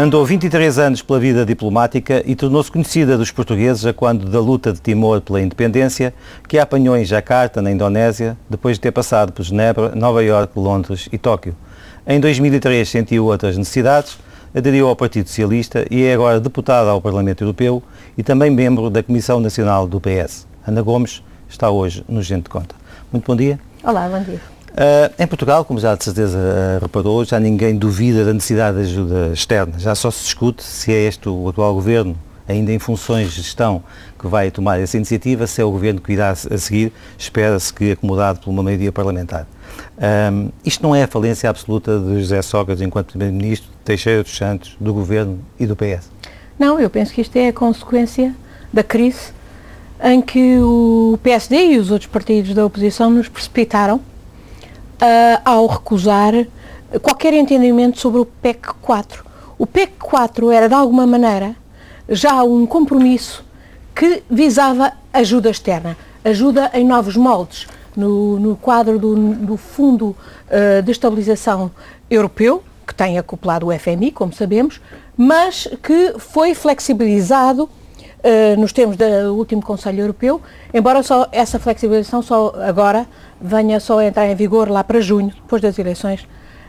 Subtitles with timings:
[0.00, 4.72] Andou 23 anos pela vida diplomática e tornou-se conhecida dos portugueses a quando da luta
[4.72, 6.14] de Timor pela independência,
[6.46, 10.56] que a apanhou em Jacarta, na Indonésia, depois de ter passado por Genebra, Nova Iorque,
[10.56, 11.52] Londres e Tóquio.
[12.06, 14.16] Em 2003 sentiu outras necessidades,
[14.54, 17.82] aderiu ao Partido Socialista e é agora deputada ao Parlamento Europeu
[18.16, 20.46] e também membro da Comissão Nacional do PS.
[20.64, 22.76] Ana Gomes está hoje no Gente de Conta.
[23.12, 23.58] Muito bom dia.
[23.82, 24.57] Olá, bom dia.
[24.70, 28.82] Uh, em Portugal, como já de certeza uh, reparou, já ninguém duvida da necessidade de
[28.84, 29.78] ajuda externa.
[29.78, 33.82] Já só se discute se é este o atual governo, ainda em funções de gestão,
[34.18, 37.92] que vai tomar essa iniciativa, se é o governo que irá a seguir, espera-se que
[37.92, 39.46] acomodado por uma maioria parlamentar.
[40.32, 44.76] Um, isto não é a falência absoluta de José Sócrates enquanto Primeiro-Ministro, Teixeira dos Santos,
[44.80, 46.10] do Governo e do PS?
[46.58, 48.34] Não, eu penso que isto é a consequência
[48.72, 49.32] da crise
[50.02, 54.00] em que o PSD e os outros partidos da oposição nos precipitaram
[55.02, 56.32] uh, ao recusar
[57.02, 59.24] qualquer entendimento sobre o PEC 4.
[59.58, 61.54] O PEC 4 era, de alguma maneira,
[62.08, 63.44] já um compromisso
[63.94, 70.16] que visava ajuda externa, ajuda em novos moldes, no, no quadro do, do Fundo
[70.48, 71.70] uh, de Estabilização
[72.08, 74.80] Europeu, que tem acoplado o FMI, como sabemos,
[75.16, 77.68] mas que foi flexibilizado
[78.18, 80.40] uh, nos termos do último Conselho Europeu,
[80.72, 83.06] embora só essa flexibilização só agora
[83.40, 86.26] venha só entrar em vigor lá para junho, depois das eleições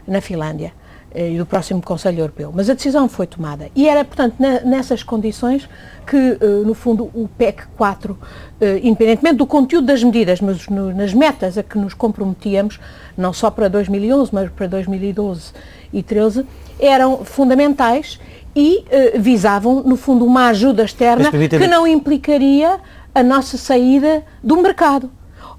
[0.07, 0.73] na Finlândia
[1.11, 2.51] eh, e do próximo Conselho Europeu.
[2.53, 3.69] Mas a decisão foi tomada.
[3.75, 5.67] E era, portanto, nessas condições
[6.05, 8.17] que, eh, no fundo, o PEC 4,
[8.61, 12.79] eh, independentemente do conteúdo das medidas, mas nas metas a que nos comprometíamos,
[13.17, 15.51] não só para 2011, mas para 2012
[15.91, 16.45] e 2013,
[16.79, 18.19] eram fundamentais
[18.59, 18.83] e
[19.17, 22.79] visavam, no fundo, uma ajuda externa que não implicaria
[23.15, 25.09] a nossa saída do mercado.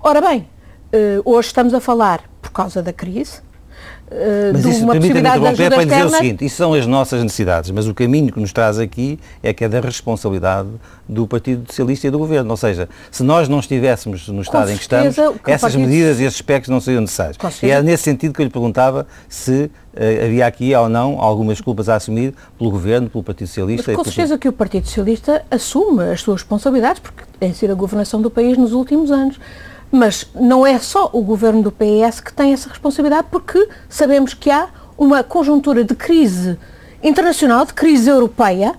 [0.02, 0.48] Ora bem,
[0.94, 3.41] uh, hoje estamos a falar, por causa da crise,
[4.10, 7.87] Uh, mas isso, permita-me interromper para dizer o seguinte, isso são as nossas necessidades, mas
[7.87, 10.69] o caminho que nos traz aqui é que é da responsabilidade
[11.09, 14.76] do Partido Socialista e do Governo, ou seja, se nós não estivéssemos no estado em
[14.76, 15.81] que estamos, que essas Partido...
[15.81, 17.38] medidas e esses aspectos não seriam necessários.
[17.62, 21.60] E é nesse sentido que eu lhe perguntava se uh, havia aqui ou não algumas
[21.60, 23.93] culpas a assumir pelo Governo, pelo Partido Socialista.
[23.93, 27.76] Mas com certeza que o Partido Socialista assume as suas responsabilidades, porque tem sido a
[27.76, 29.38] governação do país nos últimos anos.
[29.90, 34.50] Mas não é só o governo do PS que tem essa responsabilidade, porque sabemos que
[34.50, 36.58] há uma conjuntura de crise
[37.02, 38.74] internacional, de crise europeia,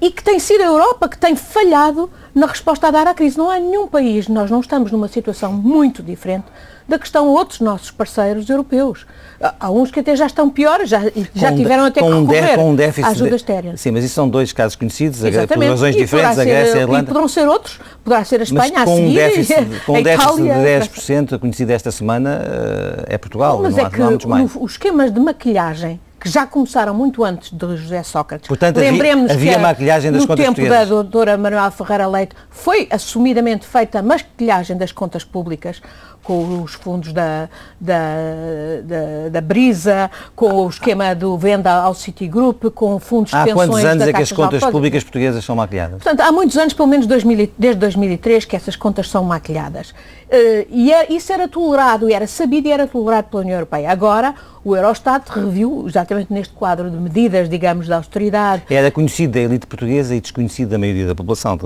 [0.00, 3.38] e que tem sido a Europa que tem falhado na resposta a dar à crise.
[3.38, 6.44] Não há nenhum país, nós não estamos numa situação muito diferente
[6.86, 9.06] da que estão outros nossos parceiros europeus.
[9.58, 11.00] Há uns que até já estão piores, já,
[11.34, 13.76] já tiveram até que recorrer com um déficit ajuda externa.
[13.76, 15.54] Sim, mas isso são dois casos conhecidos, Exatamente.
[15.54, 17.04] por razões diferentes, a Grécia e a Irlanda.
[17.04, 19.98] E poderão ser outros, poderá ser a Espanha mas com a seguir, um déficit, Com
[19.98, 23.98] um déficit de 10%, conhecido esta semana, eh, é Portugal, mas não, é há, que
[23.98, 24.50] não há muitos mais.
[24.54, 28.48] os esquemas de maquilhagem que já começaram muito antes de José Sócrates.
[28.48, 32.34] Portanto, Lembremos havia, havia que maquilhagem das no contas tempo da doutora Manuel Ferreira Leite
[32.48, 35.82] foi assumidamente feita a maquilhagem das contas públicas
[36.24, 37.48] com os fundos da,
[37.78, 38.16] da,
[38.82, 43.68] da, da, Brisa, com o esquema do venda ao Citigroup, com fundos de há pensões
[43.68, 46.02] Há quantos anos é que as contas públicas portuguesas são maquilhadas?
[46.02, 49.90] Portanto, há muitos anos, pelo menos 2000, desde 2003, que essas contas são maquilhadas.
[49.90, 53.90] Uh, e é, isso era tolerado, e era sabido e era tolerado pela União Europeia.
[53.90, 58.62] Agora, o Eurostat reviu, exatamente neste quadro de medidas, digamos, de austeridade.
[58.70, 61.58] Era conhecido da elite portuguesa e desconhecido da maioria da população,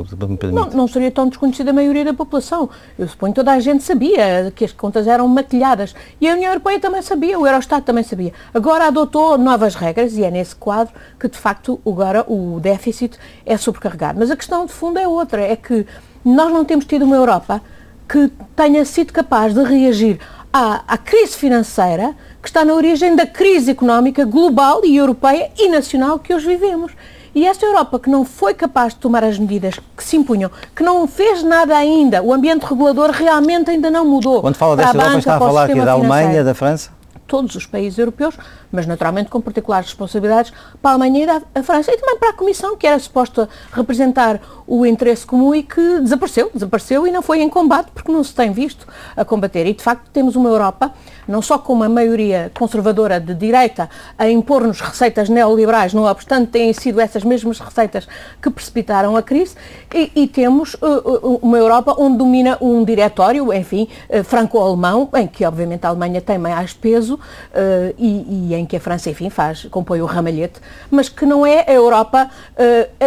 [0.53, 2.69] Não, não seria tão desconhecido da maioria da população.
[2.99, 5.95] Eu suponho que toda a gente sabia que as contas eram maquilhadas.
[6.21, 8.33] E a União Europeia também sabia, o Eurostat também sabia.
[8.53, 13.57] Agora adotou novas regras e é nesse quadro que, de facto, agora o déficit é
[13.57, 14.19] sobrecarregado.
[14.19, 15.87] Mas a questão de fundo é outra, é que
[16.25, 17.61] nós não temos tido uma Europa
[18.09, 20.19] que tenha sido capaz de reagir
[20.53, 25.69] à, à crise financeira que está na origem da crise económica global e europeia e
[25.69, 26.93] nacional que hoje vivemos.
[27.39, 30.83] E esta Europa que não foi capaz de tomar as medidas que se impunham, que
[30.83, 34.41] não fez nada ainda, o ambiente regulador realmente ainda não mudou.
[34.41, 36.91] Quando fala desta Europa, está a falar aqui da Alemanha, da França?
[37.29, 38.35] Todos os países europeus,
[38.71, 41.93] mas naturalmente com particulares responsabilidades para a Alemanha e a França.
[41.93, 46.51] E também para a Comissão, que era suposta representar o interesse comum e que desapareceu,
[46.53, 48.87] desapareceu e não foi em combate porque não se tem visto
[49.17, 49.67] a combater.
[49.67, 50.93] E de facto temos uma Europa
[51.29, 56.73] não só com uma maioria conservadora de direita a impor-nos receitas neoliberais, não obstante têm
[56.73, 58.09] sido essas mesmas receitas
[58.41, 59.55] que precipitaram a crise,
[59.95, 65.45] e, e temos uh, uma Europa onde domina um diretório, enfim, uh, franco-alemão, em que
[65.45, 69.65] obviamente a Alemanha tem mais peso uh, e, e, em que a França, enfim, faz,
[69.71, 70.61] compõe o ramalhete,
[70.91, 72.29] mas que não é a Europa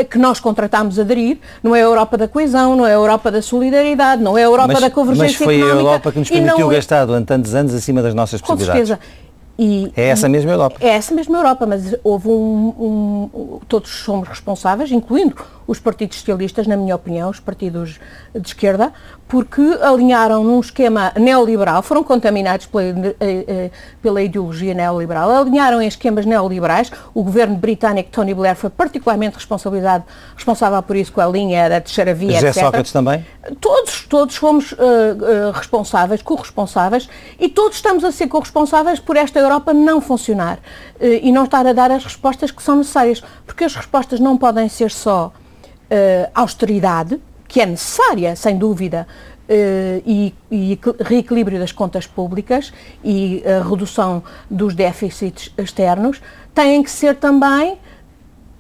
[0.09, 3.42] que nós contratámos aderir, não é a Europa da coesão, não é a Europa da
[3.42, 5.65] solidariedade, não é a Europa mas, da convergência económica.
[5.65, 8.89] Mas foi a Europa que nos permitiu gastar durante tantos anos acima das nossas possibilidades.
[8.89, 9.31] Com certeza.
[9.59, 10.77] E, é essa mesma Europa.
[10.80, 15.36] É essa mesma Europa, mas houve um, um, Todos somos responsáveis, incluindo
[15.71, 17.97] os partidos socialistas, na minha opinião, os partidos
[18.35, 18.91] de esquerda,
[19.25, 23.71] porque alinharam num esquema neoliberal, foram contaminados pela, eh, eh,
[24.01, 26.91] pela ideologia neoliberal, alinharam em esquemas neoliberais.
[27.13, 30.03] O governo britânico, Tony Blair, foi particularmente responsabilidade,
[30.35, 32.63] responsável por isso, com a linha da terceira via, José etc.
[32.63, 33.25] Sócrates também?
[33.62, 37.07] Todos, todos fomos uh, uh, responsáveis, corresponsáveis,
[37.39, 40.59] e todos estamos a ser corresponsáveis por esta Europa não funcionar uh,
[41.00, 44.68] e não estar a dar as respostas que são necessárias, porque as respostas não podem
[44.68, 45.31] ser só
[46.33, 49.07] austeridade, que é necessária, sem dúvida,
[49.49, 52.71] Uh, e, e, reequilíbrio das contas públicas
[53.03, 56.21] e a redução dos déficits externos,
[56.55, 57.77] têm que ser também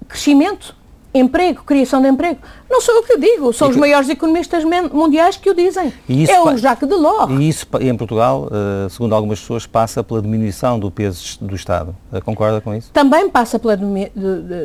[0.05, 0.75] crescimento,
[1.13, 2.39] emprego, criação de emprego.
[2.69, 5.93] Não sou eu que o digo, são os maiores economistas mundiais que o dizem.
[6.29, 7.31] é o Jacques Delors.
[7.39, 11.95] E isso em Portugal, uh, segundo algumas pessoas, passa pela diminuição do peso do Estado.
[12.25, 12.91] Concorda com isso?
[12.91, 13.77] Também passa pela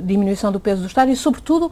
[0.02, 1.70] diminuição do peso do Estado e, sobretudo,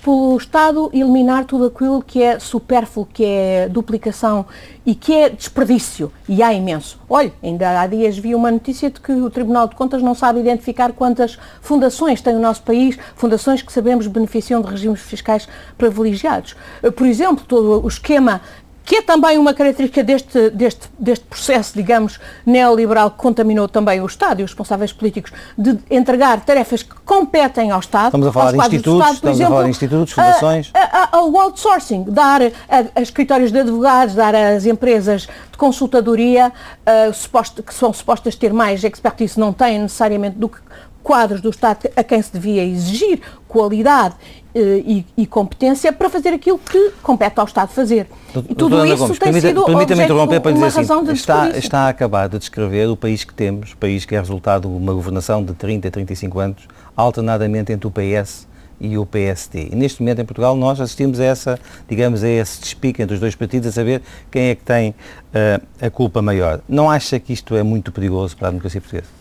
[0.00, 4.46] pelo Estado eliminar tudo aquilo que é supérfluo, que é duplicação
[4.84, 6.10] e que é desperdício.
[6.28, 6.98] E há imenso.
[7.08, 10.40] Olha, ainda há dias vi uma notícia de que o Tribunal de Contas não sabe
[10.40, 16.56] identificar quantas fundações tem o nosso país, fundações que sabemos beneficiam de regimes fiscais privilegiados.
[16.96, 18.40] Por exemplo, todo o esquema
[18.84, 24.06] que é também uma característica deste, deste, deste processo, digamos, neoliberal que contaminou também o
[24.06, 28.06] Estado e os responsáveis políticos de entregar tarefas que competem ao Estado.
[28.06, 30.72] Estamos a falar de institutos, Estado, estamos exemplo, a falar de institutos, fundações.
[31.12, 32.50] Ao outsourcing, dar a,
[32.96, 38.52] a, escritórios de advogados, dar às empresas de consultadoria, uh, suposto, que são supostas ter
[38.52, 40.58] mais expertise, não têm necessariamente do que
[41.02, 44.14] quadros do Estado a quem se devia exigir qualidade
[44.54, 48.06] e, e, competência para fazer aquilo que compete ao Estado fazer.
[48.30, 51.50] E tudo Doutora isso Gomes, tem permita, sido permita-me interromper para dizer assim, de está,
[51.50, 54.92] está a acabar de descrever o país que temos, país que é resultado de uma
[54.92, 58.48] governação de 30 a 35 anos, alternadamente entre o PS
[58.80, 59.68] e o PSD.
[59.70, 61.58] E neste momento em Portugal nós assistimos a essa,
[61.88, 65.62] digamos, a esse despique entre os dois partidos a saber quem é que tem uh,
[65.80, 66.60] a culpa maior.
[66.68, 69.19] Não acha que isto é muito perigoso para a democracia portuguesa?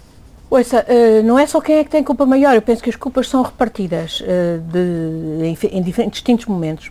[0.50, 2.96] Ouça, uh, não é só quem é que tem culpa maior, eu penso que as
[2.96, 6.90] culpas são repartidas uh, de, em, em, distintos momentos.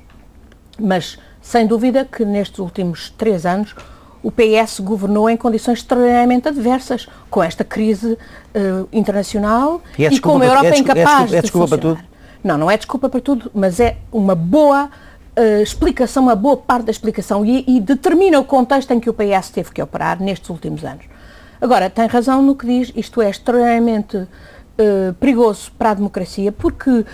[0.78, 3.74] Mas, sem dúvida, que nestes últimos três anos
[4.22, 10.20] o PS governou em condições extraordinariamente adversas, com esta crise uh, internacional e, é e
[10.20, 11.82] com uma Europa é incapaz é desculpa, é desculpa de.
[11.82, 12.08] Para tudo?
[12.44, 14.88] Não, não é desculpa para tudo, mas é uma boa
[15.62, 19.50] explicação, uma boa parte da explicação e, e determina o contexto em que o PS
[19.50, 21.04] teve que operar nestes últimos anos.
[21.60, 24.26] Agora, tem razão no que diz, isto é extremamente
[24.80, 27.04] Uh, perigoso para a democracia porque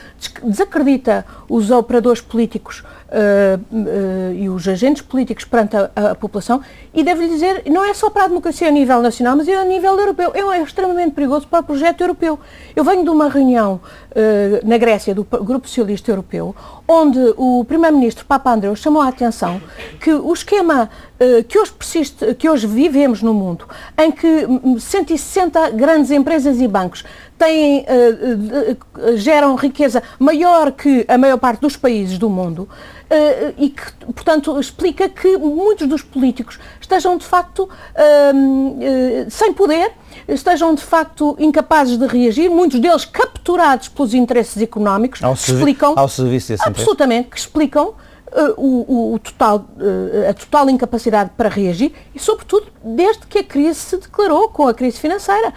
[0.43, 6.61] desacredita os operadores políticos uh, uh, e os agentes políticos perante a, a, população
[6.93, 9.65] e devo dizer, não é só para a democracia a nível nacional, mas é a
[9.65, 10.33] nível europeu.
[10.35, 12.39] É, é extremamente perigoso para o projeto europeu.
[12.75, 13.81] Eu venho de uma reunião
[14.63, 16.55] na Grécia do Grupo Socialista Europeu,
[16.87, 19.61] onde o Primeiro-Ministro Papa Andreu chamou a atenção
[20.01, 20.89] que o esquema
[21.49, 23.67] que hoje persiste, que hoje vivemos no mundo,
[23.99, 24.47] em que
[24.79, 27.05] 160 grandes empresas e bancos
[27.39, 32.69] têm, uh, uh, geram riqueza maior que a maior parte dos países do mundo uh,
[33.57, 37.69] e que, portanto, explica que muitos dos políticos estejam de facto
[39.31, 39.93] sem poder,
[40.27, 46.09] estejam de facto incapazes de reagir, muitos deles capturados pelos interesses económicos, ao explicam ao
[46.09, 47.95] serviço desse absolutamente que explicam
[48.57, 53.79] o, o, total, uh, a total incapacidade para reagir e, sobretudo, desde que a crise
[53.79, 55.53] se declarou com a crise financeira.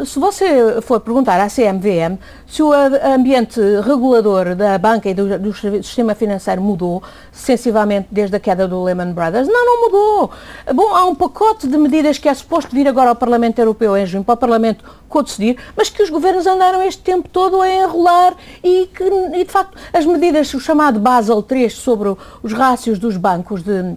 [0.00, 5.38] Uh, se você for perguntar à CMVM se o ambiente regulador da banca e do,
[5.38, 7.02] do sistema financeiro mudou
[7.34, 10.30] sensivelmente desde a queda do Lehman Brothers, não, não mudou.
[10.72, 14.06] Bom, há um pacote de medidas que é suposto vir agora ao Parlamento Europeu em
[14.06, 18.34] junho, para o Parlamento co-decidir, mas que os governos andaram este tempo todo a enrolar
[18.62, 23.16] e que, e de facto, as medidas, o chamado Basel III sobre os rácios dos
[23.16, 23.96] bancos de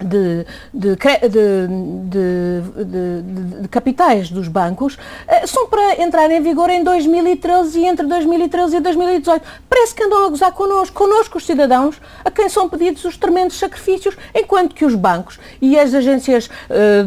[0.00, 0.96] de, de,
[1.28, 2.22] de,
[3.62, 8.76] de, capitais dos bancos eh, são para entrar em vigor em 2013 e entre 2013
[8.76, 9.42] e 2018.
[9.68, 13.58] Parece que andam a gozar connosco, connosco os cidadãos, a quem são pedidos os tremendos
[13.58, 17.04] sacrifícios, enquanto que os bancos e as agências eh,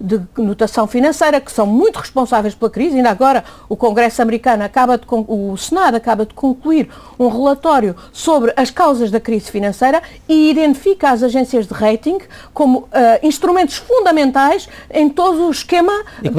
[0.00, 4.96] de, notação financeira, que são muito responsáveis pela crise, ainda agora o Congresso americano acaba
[4.96, 6.88] de, o Senado acaba de concluir
[7.18, 12.18] um relatório sobre as causas da crise financeira e identifica as agências de rating
[12.52, 12.88] como uh,
[13.22, 15.92] instrumentos fundamentais em todo o esquema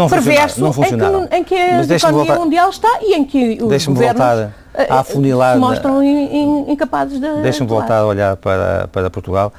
[0.09, 3.99] perverso em, que, em que a economia voltar, mundial está e em que os governos
[3.99, 4.53] voltar
[4.87, 9.51] a afunilar, se mostram in, in, incapazes de Deixa-me voltar a olhar para, para Portugal.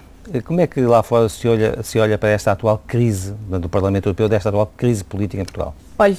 [0.44, 4.06] Como é que lá fora se olha, se olha para esta atual crise do Parlamento
[4.06, 5.74] Europeu, desta atual crise política em Portugal?
[5.98, 6.16] Olha,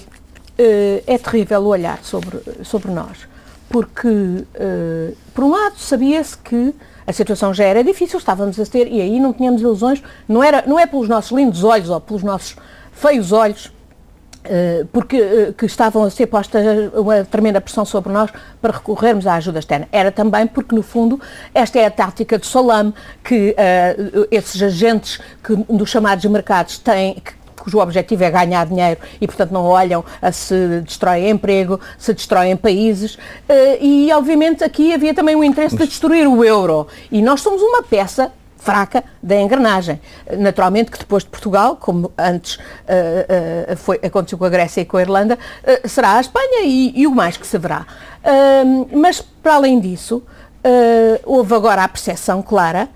[0.57, 3.25] eh, é terrível o olhar sobre, sobre nós,
[3.69, 8.87] porque, eh, por um lado, sabia-se que a situação já era difícil, estávamos a ter,
[8.87, 12.23] e aí não tínhamos ilusões, não, era, não é pelos nossos lindos olhos ou pelos
[12.23, 12.55] nossos
[12.91, 13.71] feios olhos,
[14.43, 16.63] eh, porque que estavam a ser postas
[16.95, 19.87] uma tremenda pressão sobre nós para recorrermos à ajuda externa.
[19.91, 21.21] Era também porque, no fundo,
[21.53, 22.91] esta é a tática de Solame,
[23.23, 28.99] que uh, esses agentes que, dos chamados mercados têm, que cujo objetivo é ganhar dinheiro
[29.19, 33.17] e, portanto, não olham a se destrói emprego, se destroem países.
[33.47, 36.87] Eh, e, obviamente, aqui havia também o interesse de destruir o euro.
[37.11, 39.99] E nós somos uma peça fraca da engrenagem.
[40.37, 44.85] Naturalmente que depois de Portugal, como antes uh, uh, foi, aconteceu com a Grécia e
[44.85, 47.85] com a Irlanda, uh, será a Espanha e, e, o mais que se verá.
[48.93, 50.21] mas, para além disso,
[51.25, 52.87] houve agora a percepção clara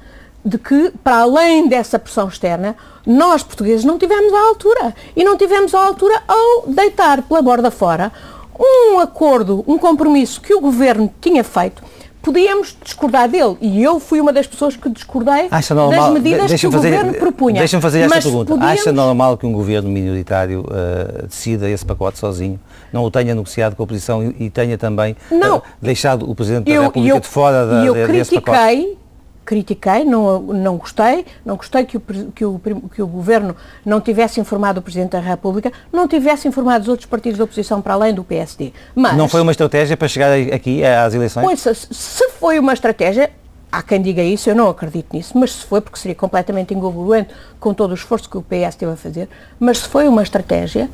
[0.45, 4.95] de que, para além dessa pressão externa, nós, portugueses, não tivemos à altura.
[5.15, 8.11] E não tivemos à altura ao deitar pela borda fora
[8.59, 11.83] um acordo, um compromisso que o governo tinha feito.
[12.21, 16.71] Podíamos discordar dele e eu fui uma das pessoas que discordei das medidas que o
[16.71, 17.59] fazer, governo propunha.
[17.59, 18.51] Deixa-me fazer esta pergunta.
[18.51, 18.79] Podíamos...
[18.81, 22.59] Acha normal que um governo minoritário uh, decida esse pacote sozinho,
[22.91, 26.67] não o tenha negociado com a oposição e, e tenha também uh, deixado o Presidente
[26.67, 28.57] eu, da República eu, de fora da, eu desse pacote?
[28.57, 29.04] Eu critiquei
[29.45, 32.59] critiquei, não, não gostei, não gostei que o, que, o,
[32.93, 37.07] que o Governo não tivesse informado o Presidente da República, não tivesse informado os outros
[37.07, 38.73] partidos da oposição para além do PSD.
[38.95, 41.43] Mas, não foi uma estratégia para chegar aqui às eleições?
[41.43, 43.31] Pois, se foi uma estratégia,
[43.71, 47.29] há quem diga isso, eu não acredito nisso, mas se foi, porque seria completamente incongruente
[47.59, 50.89] com todo o esforço que o PS teve a fazer, mas se foi uma estratégia,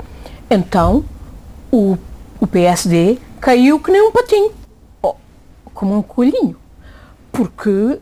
[0.49, 1.05] então
[1.71, 1.97] o,
[2.39, 4.51] o PSD caiu que nem um patinho,
[5.73, 6.57] como um coelhinho
[7.31, 7.99] porque uh,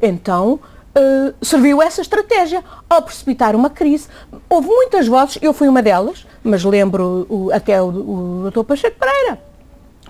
[0.00, 4.08] então uh, serviu essa estratégia ao precipitar uma crise.
[4.48, 8.64] Houve muitas vozes, eu fui uma delas, mas lembro o, até o, o Dr.
[8.64, 9.38] Pacheco Pereira,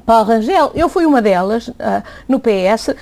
[0.07, 1.75] Paulo Rangel, eu fui uma delas uh,
[2.27, 2.95] no PS,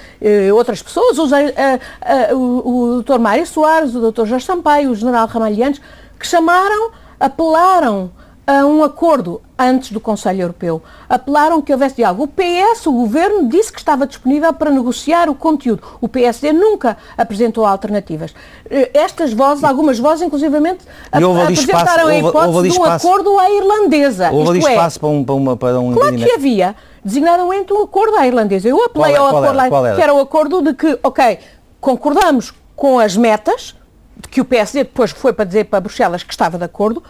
[0.55, 3.19] outras pessoas, uh, o, o Dr.
[3.19, 4.27] Mário Soares, o Dr.
[4.27, 5.81] Jorge Sampaio, o General Ramalhianes,
[6.19, 8.11] que chamaram, apelaram
[8.47, 10.83] a um acordo antes do Conselho Europeu.
[11.09, 12.25] Apelaram que houvesse diálogo.
[12.25, 15.83] O PS, o Governo, disse que estava disponível para negociar o conteúdo.
[16.01, 18.35] O PSD nunca apresentou alternativas.
[18.71, 23.51] Eh, estas vozes, algumas vozes, inclusivamente, apresentaram espaço, a hipótese houve, de um acordo à
[23.51, 24.31] irlandesa.
[24.31, 27.73] Houve ali é, espaço é, para um, para, uma, para um Claro que havia, designadamente
[27.73, 28.69] um acordo à irlandesa.
[28.69, 31.39] Eu apelei é, ao acordo era, lá, que era o acordo de que, ok,
[31.81, 33.75] concordamos com as metas,
[34.17, 37.03] de que o PSD depois foi para dizer para Bruxelas que estava de acordo,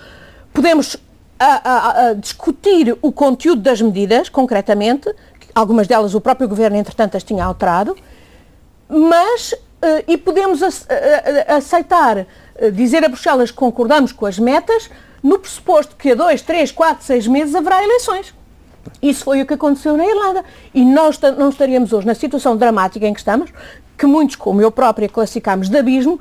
[0.52, 0.96] podemos
[1.38, 5.14] a, a, a, discutir o conteúdo das medidas, concretamente,
[5.54, 7.96] algumas delas o próprio Governo, entretanto, as tinha alterado,
[8.88, 10.60] mas, uh, e podemos
[11.46, 14.90] aceitar, uh, dizer a Bruxelas que concordamos com as metas,
[15.22, 18.34] no pressuposto que a dois, três, quatro, seis meses haverá eleições.
[19.02, 20.44] Isso foi o que aconteceu na Irlanda.
[20.72, 23.50] E nós não estaríamos hoje na situação dramática em que estamos,
[23.96, 26.20] que muitos, como eu própria, classificámos de abismo,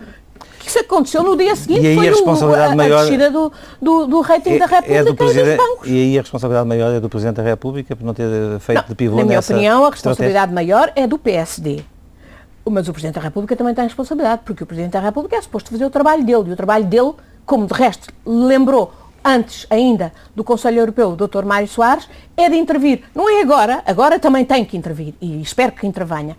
[0.70, 3.32] isso aconteceu no dia seguinte, e aí foi a, responsabilidade o, a, maior, a descida
[3.32, 5.90] do, do, do rating é, da República é do e.
[5.90, 8.88] E aí a responsabilidade maior é do Presidente da República por não ter feito não,
[8.90, 10.76] de pivô Na minha opinião, a responsabilidade estratégia.
[10.76, 11.84] maior é do PSD.
[12.70, 15.70] Mas o Presidente da República também tem responsabilidade, porque o Presidente da República é suposto
[15.70, 16.50] fazer o trabalho dele.
[16.50, 17.14] E o trabalho dele,
[17.46, 18.92] como de resto lembrou
[19.24, 21.44] antes ainda do Conselho Europeu, o Dr.
[21.44, 23.04] Mário Soares, é de intervir.
[23.14, 26.38] Não é agora, agora também tem que intervir e espero que intervenha.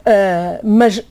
[0.00, 1.02] Uh, mas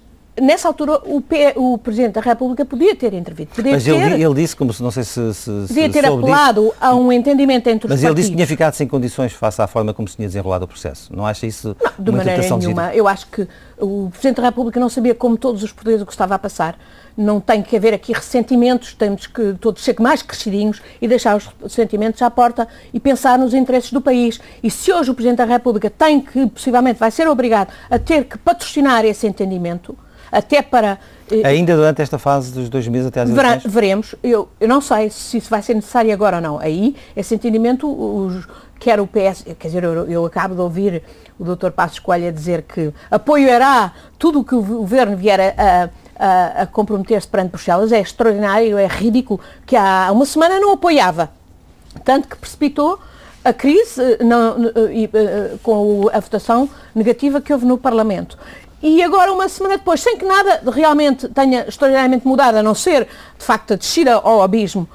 [0.42, 3.52] nessa altura o, P, o Presidente da República podia ter intervido.
[3.56, 5.34] Podia mas ter, ele, ele, disse, como se não sei se.
[5.34, 8.06] se podia ter apelado disso, a um entendimento entre os Mas partidos.
[8.06, 10.68] ele disse que tinha ficado sem condições face à forma como se tinha desenrolado o
[10.68, 11.16] processo.
[11.16, 12.94] Não acha isso não, de maneira nenhuma.
[12.94, 13.48] Eu acho que
[13.80, 16.78] o Presidente da República não sabia como todos os portugueses o que estava a passar.
[17.18, 21.50] Não tem que haver aqui ressentimentos, temos que todos ser mais crescidinhos e deixar os
[21.64, 24.40] ressentimentos à porta e pensar nos interesses do país.
[24.62, 28.26] E se hoje o Presidente da República tem que, possivelmente, vai ser obrigado a ter
[28.26, 29.98] que patrocinar esse entendimento,
[30.36, 31.00] até para...
[31.32, 33.64] Eh, Ainda durante esta fase dos dois meses até às eleições?
[33.66, 34.16] Veremos.
[34.22, 36.60] Eu, eu não sei se isso vai ser necessário agora ou não.
[36.60, 38.46] Aí, esse entendimento, os,
[38.80, 41.04] quer o PS, quer dizer, eu, eu acabo de ouvir
[41.40, 41.72] o Dr.
[41.72, 46.68] Passos Coelho a dizer que apoiará tudo o que o governo vier a, a, a
[46.68, 47.92] comprometer-se perante Bruxelas.
[47.92, 51.30] É extraordinário, é ridículo, que há uma semana não apoiava.
[52.04, 53.00] Tanto que precipitou
[53.46, 58.38] a crise eh, não, eh, com a votação negativa que houve no Parlamento.
[58.82, 63.08] E agora, uma semana depois, sem que nada realmente tenha extraordinariamente mudado, a não ser,
[63.38, 64.88] de facto, a descida ao abismo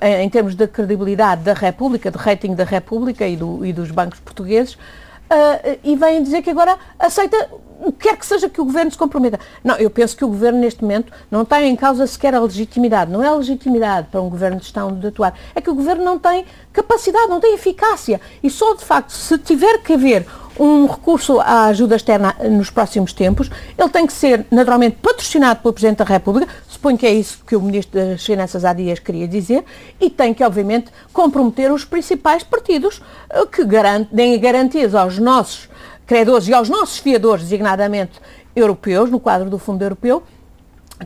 [0.00, 3.90] eh, em termos de credibilidade da República, de rating da República e, do, e dos
[3.90, 7.48] bancos portugueses, uh, e vêm dizer que agora aceita
[7.80, 9.38] o que quer que seja que o governo se comprometa.
[9.62, 13.10] Não, eu penso que o governo neste momento não tem em causa sequer a legitimidade.
[13.10, 15.34] Não é a legitimidade para um governo de Estado de atuar.
[15.54, 18.20] É que o governo não tem capacidade, não tem eficácia.
[18.42, 20.26] E só de facto, se tiver que haver
[20.58, 25.72] um recurso à ajuda externa nos próximos tempos, ele tem que ser naturalmente patrocinado pelo
[25.72, 29.28] Presidente da República, suponho que é isso que o Ministro das Finanças há dias queria
[29.28, 29.64] dizer,
[30.00, 33.00] e tem que, obviamente, comprometer os principais partidos
[33.30, 33.64] eh, que
[34.10, 35.68] deem garantias aos nossos
[36.06, 38.20] credores e aos nossos fiadores, designadamente
[38.56, 40.22] europeus, no quadro do Fundo Europeu,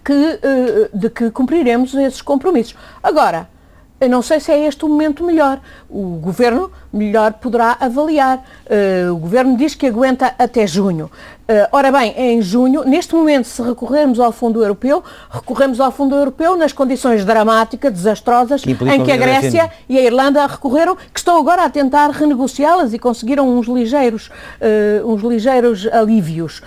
[0.05, 2.75] que, eh, de que cumpriremos esses compromissos.
[3.03, 3.49] Agora,
[4.03, 5.61] eu não sei se é este o momento melhor.
[5.89, 8.45] O Governo melhor poderá avaliar.
[8.67, 11.11] Uh, o Governo diz que aguenta até junho.
[11.43, 16.15] Uh, ora bem, em junho, neste momento, se recorrermos ao Fundo Europeu, recorremos ao Fundo
[16.15, 21.19] Europeu nas condições dramáticas, desastrosas, que em que a Grécia e a Irlanda recorreram, que
[21.19, 26.63] estão agora a tentar renegociá-las e conseguiram uns ligeiros, uh, uns ligeiros alívios.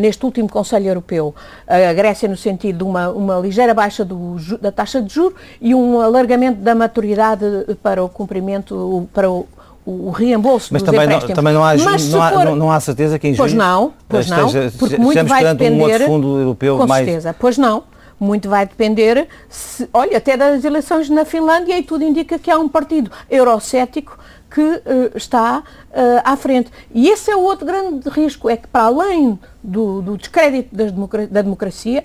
[0.00, 1.34] Neste último Conselho Europeu.
[1.68, 5.74] A Grécia no sentido de uma, uma ligeira baixa do, da taxa de juros e
[5.74, 7.44] um alargamento da maturidade
[7.82, 9.46] para o cumprimento, para o,
[9.86, 12.72] o reembolso Mas dos também não, também não há, Mas não, há, for, não, não,
[12.72, 16.02] há certeza que em Pois não, pois não, porque muito vai depender...
[16.02, 17.04] Um fundo europeu com mais...
[17.04, 17.84] certeza, pois não.
[18.18, 22.58] Muito vai depender, se, olha, até das eleições na Finlândia e tudo indica que há
[22.58, 24.18] um partido eurocético
[24.50, 24.82] que uh,
[25.14, 26.70] está uh, à frente.
[26.94, 31.28] E esse é o outro grande risco, é que para além do, do descrédito democracia,
[31.28, 32.04] da democracia,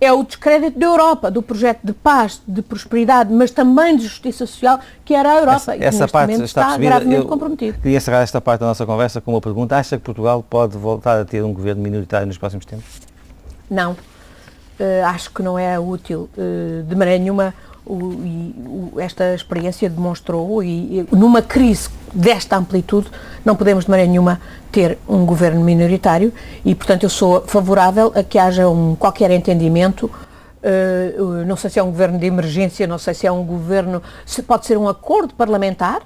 [0.00, 4.46] é o descrédito da Europa, do projeto de paz, de prosperidade, mas também de justiça
[4.46, 5.74] social, que era a Europa.
[5.74, 7.78] Essa, essa parte está, está gravemente Eu comprometido.
[7.78, 9.76] Queria encerrar esta parte da nossa conversa com uma pergunta.
[9.76, 13.00] Acha que Portugal pode voltar a ter um governo minoritário nos próximos tempos?
[13.70, 13.92] Não.
[13.92, 17.54] Uh, acho que não é útil uh, de maneira nenhuma
[17.86, 23.08] o, e, o, esta experiência demonstrou e, e, numa crise desta amplitude
[23.44, 24.40] não podemos de maneira nenhuma
[24.72, 26.32] ter um governo minoritário
[26.64, 31.78] e portanto eu sou favorável a que haja um qualquer entendimento uh, não sei se
[31.78, 34.88] é um governo de emergência não sei se é um governo se pode ser um
[34.88, 36.00] acordo parlamentar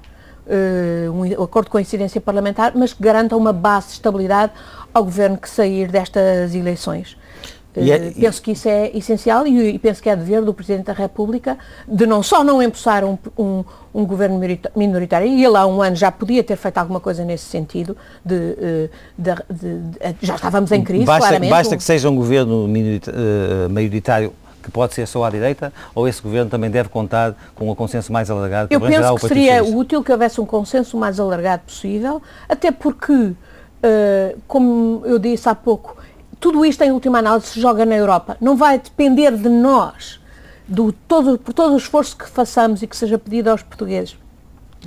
[0.46, 4.52] uh, um acordo com incidência parlamentar mas que garanta uma base de estabilidade
[4.92, 7.16] ao governo que sair destas eleições
[7.76, 10.86] é, eh, penso que isso é essencial e, e, penso que é dever do Presidente
[10.86, 11.56] da República
[11.86, 14.40] de não só não empossar um, um, um, governo
[14.74, 18.56] minoritário, e ele há um ano já podia ter feito alguma coisa nesse sentido, de,
[18.60, 21.50] eh, de, de, já estávamos em crise, basta, claramente.
[21.50, 22.68] Basta que seja um governo
[23.70, 27.74] maioritário que pode ser só à direita, ou esse governo também deve contar com um
[27.74, 28.68] consenso mais alargado?
[28.70, 33.32] Eu penso que seria útil que houvesse um consenso mais alargado possível, até porque,
[34.46, 35.99] como eu disse há pouco,
[36.40, 38.36] tudo isto, em última análise, se joga na Europa.
[38.40, 40.18] Não vai depender de nós,
[40.66, 44.16] do todo, por todo o esforço que façamos e que seja pedido aos portugueses.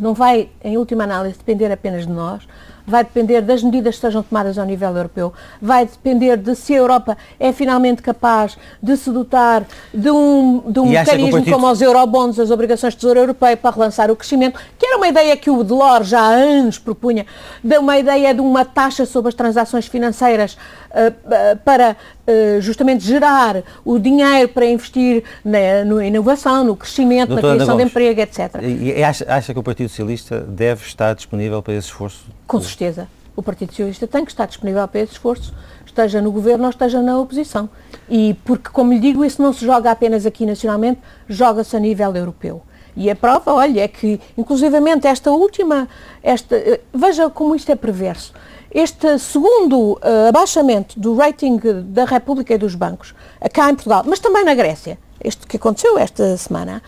[0.02, 2.48] Não vai, em última análise, depender apenas de nós,
[2.86, 6.78] vai depender das medidas que sejam tomadas ao nível europeu, vai depender de se a
[6.78, 11.54] Europa é finalmente capaz de se dotar de um, de um mecanismo partido...
[11.54, 15.08] como os eurobonds, as obrigações de tesouro europeu para relançar o crescimento, que era uma
[15.08, 17.26] ideia que o Delors já há anos propunha,
[17.63, 20.58] de uma ideia de uma taxa sobre as transações financeiras
[20.91, 21.96] uh, para
[22.28, 27.78] uh, justamente gerar o dinheiro para investir na, na inovação, no crescimento, Doutora na criação
[27.78, 28.62] de emprego, etc.
[28.62, 32.26] E acha, acha que o Partido Socialista deve estar disponível para esse esforço?
[32.48, 33.07] Com certeza.
[33.36, 35.53] O Partido Socialista tem que estar disponível para esse esforço,
[35.86, 37.69] esteja no governo ou esteja na oposição.
[38.09, 42.15] E porque, como lhe digo, isso não se joga apenas aqui nacionalmente, joga-se a nível
[42.15, 42.62] europeu.
[42.95, 45.88] E a prova, olha, é que, inclusivamente, esta última,
[46.21, 48.33] esta, eh, veja como isto é perverso.
[48.71, 53.13] Este segundo uh, abaixamento do rating da República e dos bancos,
[53.51, 56.81] cá em Portugal, mas também na Grécia, este que aconteceu esta semana,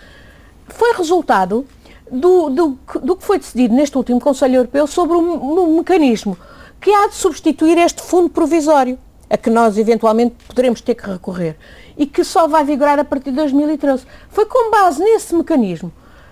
[0.68, 1.66] foi resultado
[2.12, 6.38] do, do, do, que foi decidido neste último Conselho Europeu sobre um, um, mecanismo
[6.80, 8.98] que há de substituir este fundo provisório,
[9.30, 11.58] a que nós eventualmente poderemos ter que recorrer,
[11.98, 14.06] e que só vai vigorar a partir de 2013.
[14.30, 15.92] Foi com base nesse mecanismo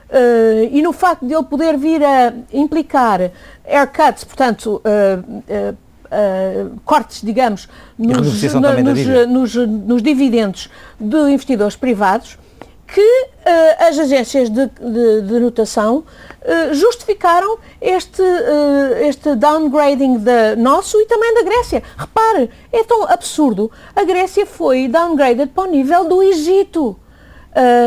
[0.09, 3.31] uh, e no facto de ele poder vir a implicar
[3.65, 5.73] haircuts, portanto, uh,
[6.13, 12.38] uh, cortes, digamos, nos, na, nos, nos, nos dividendos de investidores privados,
[12.88, 15.98] que uh, as agências de, de, de notação
[16.41, 21.82] uh, justificaram este, uh, este downgrading da nosso e também da Grécia.
[21.98, 23.72] Repare, é tão absurdo.
[23.96, 26.96] A Grécia foi downgraded para o nível do Egito,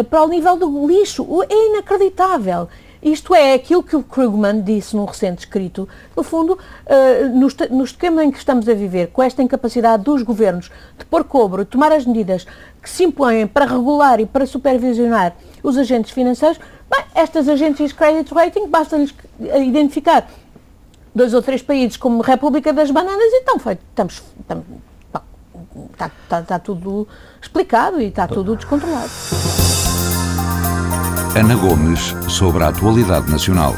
[0.09, 1.27] para o nível do lixo.
[1.49, 2.69] É inacreditável.
[3.03, 5.89] Isto é aquilo que o Krugman disse num recente escrito.
[6.17, 6.59] No fundo,
[7.71, 11.65] no esquema em que estamos a viver, com esta incapacidade dos governos de pôr cobro,
[11.65, 12.47] de tomar as medidas
[12.87, 16.57] que se impõem para regular e para supervisionar os agentes financeiros,
[16.88, 19.12] bem, estas agências de credit rating basta-lhes
[19.57, 20.29] identificar
[21.12, 24.64] dois ou três países como República das Bananas e estão feitos, estamos, estamos
[25.92, 27.09] está, está, está tudo
[27.42, 29.11] explicado e está tudo descontrolado.
[31.35, 33.75] Ana Gomes sobre a atualidade nacional.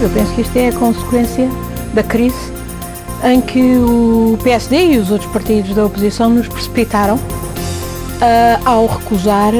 [0.00, 1.46] Eu penso que isto é a consequência
[1.92, 2.50] da crise
[3.22, 7.20] em que o PSD e os outros partidos da oposição nos precipitaram
[8.64, 9.52] ao recusar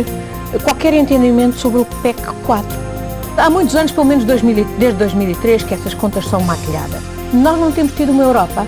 [0.63, 2.67] qualquer entendimento sobre o PEC 4.
[3.37, 7.03] Há muitos anos, pelo menos 2000, desde 2003, que essas contas são maquilhadas.
[7.33, 8.67] Nós não temos tido uma Europa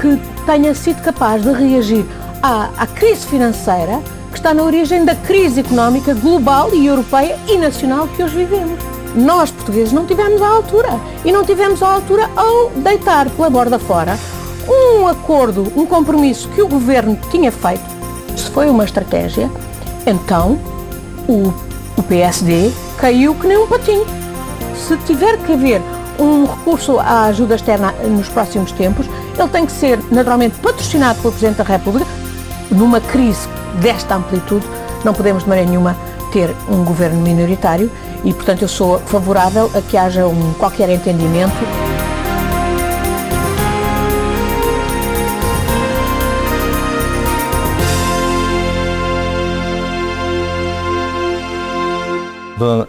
[0.00, 2.04] que tenha sido capaz de reagir
[2.42, 7.56] à, à crise financeira que está na origem da crise económica global e europeia e
[7.56, 8.78] nacional que hoje vivemos.
[9.14, 11.00] Nós, portugueses, não tivemos à altura.
[11.24, 14.18] E não tivemos à altura ao deitar pela borda fora
[14.68, 17.93] um acordo, um compromisso que o governo tinha feito.
[18.36, 19.50] Se foi uma estratégia,
[20.06, 20.58] então
[21.28, 21.52] o,
[21.96, 24.06] o PSD caiu que nem um patinho.
[24.76, 25.80] Se tiver que haver
[26.18, 29.06] um recurso à ajuda externa nos próximos tempos,
[29.38, 32.06] ele tem que ser naturalmente patrocinado pelo Presidente da República.
[32.70, 33.48] Numa crise
[33.80, 34.66] desta amplitude,
[35.04, 35.96] não podemos de maneira nenhuma
[36.32, 37.90] ter um governo minoritário
[38.24, 41.54] e, portanto, eu sou favorável a que haja um, qualquer entendimento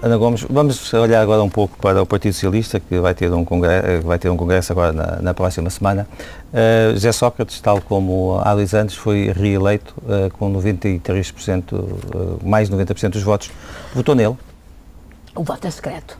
[0.02, 3.44] Ana Gomes, vamos olhar agora um pouco para o Partido Socialista, que vai ter um
[3.44, 6.08] congresso, vai ter um congresso agora na, na próxima semana.
[6.52, 12.70] Uh, José Sócrates, tal como há dois anos, foi reeleito uh, com 93%, uh, mais
[12.70, 13.52] de 90% dos votos.
[13.94, 14.36] Votou nele?
[15.36, 16.18] O voto é secreto.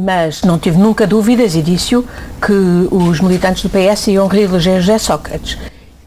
[0.00, 2.04] Mas não tive nunca dúvidas e disse-o
[2.40, 2.52] que
[2.94, 5.58] os militantes do PS iam reeleger José Sócrates.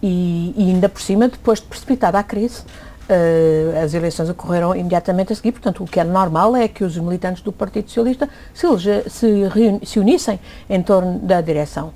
[0.01, 2.63] E, e ainda por cima, depois de precipitada a crise,
[3.12, 6.97] Uh, as eleições ocorreram imediatamente a seguir, portanto, o que é normal é que os
[6.97, 8.65] militantes do Partido Socialista se,
[9.10, 9.28] se,
[9.84, 11.91] se unissem em torno da direção.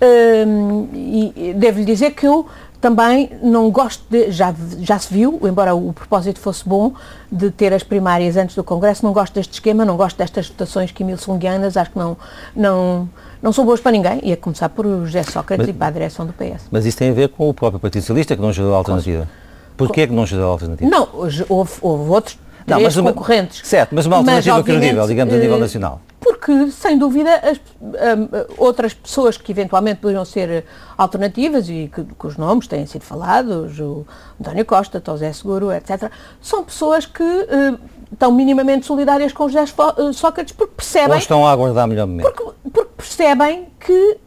[0.00, 2.46] Uh, e devo-lhe dizer que eu
[2.80, 6.92] também não gosto de, já, já se viu, embora o propósito fosse bom,
[7.32, 10.92] de ter as primárias antes do Congresso, não gosto deste esquema, não gosto destas votações
[10.92, 12.16] quimilsonguianas, acho que não,
[12.54, 13.08] não,
[13.42, 15.90] não são boas para ninguém, e a começar por José Sócrates mas, e para a
[15.90, 16.66] direção do PS.
[16.70, 19.22] Mas isso tem a ver com o próprio Partido Socialista, que não gerou alternativa.
[19.22, 19.47] Com
[19.78, 20.90] Porquê é que não gerou alternativa?
[20.90, 21.08] Não,
[21.48, 22.38] houve, houve outros
[22.68, 23.66] não, mas uma, concorrentes.
[23.66, 26.00] Certo, mas uma alternativa mas, credível, digamos, a nível eh, nacional.
[26.20, 30.64] Porque, sem dúvida, as, um, outras pessoas que eventualmente poderiam ser
[30.96, 34.06] alternativas e que, que os nomes têm sido falados, o
[34.38, 36.10] António Costa, José Seguro, etc.,
[36.42, 37.78] são pessoas que uh,
[38.12, 41.12] estão minimamente solidárias com José eh, Sócrates porque percebem...
[41.12, 42.30] Ou estão a aguardar melhor momento.
[42.30, 44.18] Porque, porque percebem que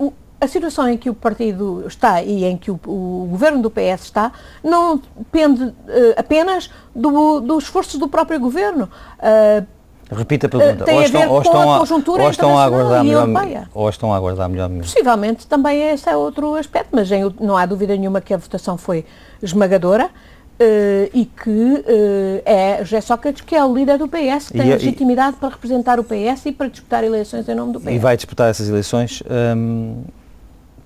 [0.00, 0.12] uh,
[0.44, 4.04] a situação em que o partido está e em que o, o governo do PS
[4.04, 5.74] está não depende uh,
[6.16, 8.88] apenas do, do esforço do próprio governo.
[9.18, 9.66] Uh,
[10.10, 10.84] Repita a pergunta.
[10.84, 13.88] Tem ou estão, a ver ou estão, a conjuntura ou estão a aguardar melhor, Ou
[13.88, 17.96] estão a aguardar melhor Possivelmente também esse é outro aspecto, mas em, não há dúvida
[17.96, 19.04] nenhuma que a votação foi
[19.42, 20.10] esmagadora.
[20.54, 24.70] Uh, e que uh, é José Sócrates que é o líder do PS, tem e,
[24.70, 27.88] legitimidade e, para representar o PS e para disputar eleições em nome do PS.
[27.88, 29.20] E vai disputar essas eleições.
[29.28, 30.04] Um,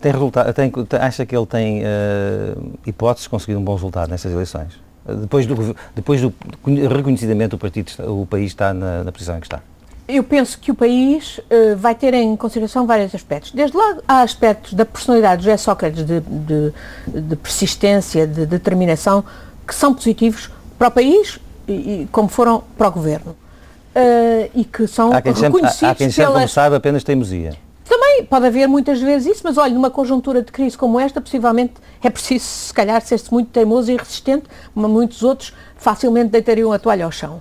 [0.00, 4.32] tem resultado, tem, acha que ele tem uh, hipóteses de conseguir um bom resultado nessas
[4.32, 4.78] eleições?
[5.20, 6.32] Depois do, depois do
[6.94, 9.61] reconhecidamente o, partido, o país está na, na posição em que está.
[10.06, 13.52] Eu penso que o país uh, vai ter em consideração vários aspectos.
[13.52, 16.72] Desde logo, há aspectos da personalidade de José Sócrates, de, de,
[17.06, 19.24] de, persistência, de determinação,
[19.66, 23.37] que são positivos para o país e, e como foram para o governo.
[23.94, 26.52] Uh, e que são há quem reconhecidos sempre, há, há quem sempre pelas...
[26.52, 27.67] saiba apenas teimosia.
[27.88, 31.74] Também pode haver muitas vezes isso, mas olha, numa conjuntura de crise como esta, possivelmente
[32.03, 36.79] é preciso, se calhar, ser-se muito teimoso e resistente, mas muitos outros facilmente deitariam a
[36.79, 37.40] toalha ao chão.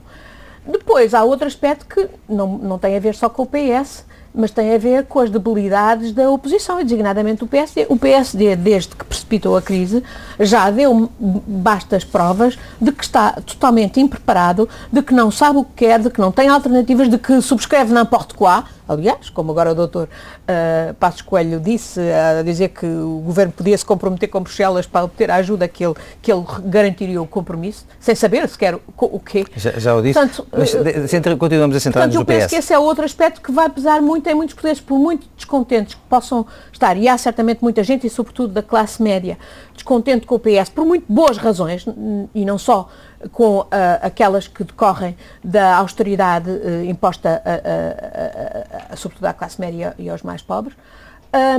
[0.65, 4.05] Depois, há outro aspecto que não, não tem a ver só com o PS,
[4.37, 7.87] mas tem a ver com as debilidades da oposição, e designadamente o PSD.
[7.89, 10.03] O PSD, desde que precipitou a crise,
[10.39, 15.85] já deu bastas provas de que está totalmente impreparado, de que não sabe o que
[15.85, 19.75] quer, de que não tem alternativas, de que subscreve n'importe quoi, Aliás, como agora o
[19.75, 24.85] doutor uh, Passos Coelho disse, a dizer que o governo podia se comprometer com Bruxelas
[24.85, 28.81] para obter a ajuda que ele, que ele garantiria o compromisso, sem saber sequer o,
[28.97, 29.45] o quê.
[29.57, 32.29] Já, já o disse, portanto, mas uh, continuamos a centrar-nos no PS.
[32.29, 34.97] eu penso que esse é outro aspecto que vai pesar muito em muitos poderes, por
[34.97, 39.37] muito descontentes que possam estar, e há certamente muita gente, e sobretudo da classe média,
[39.73, 41.85] descontente com o PS, por muito boas razões,
[42.33, 42.89] e não só
[43.31, 43.67] com uh,
[44.01, 50.09] aquelas que decorrem da austeridade uh, imposta a, a, a, sobretudo à classe média e
[50.09, 50.75] aos mais pobres,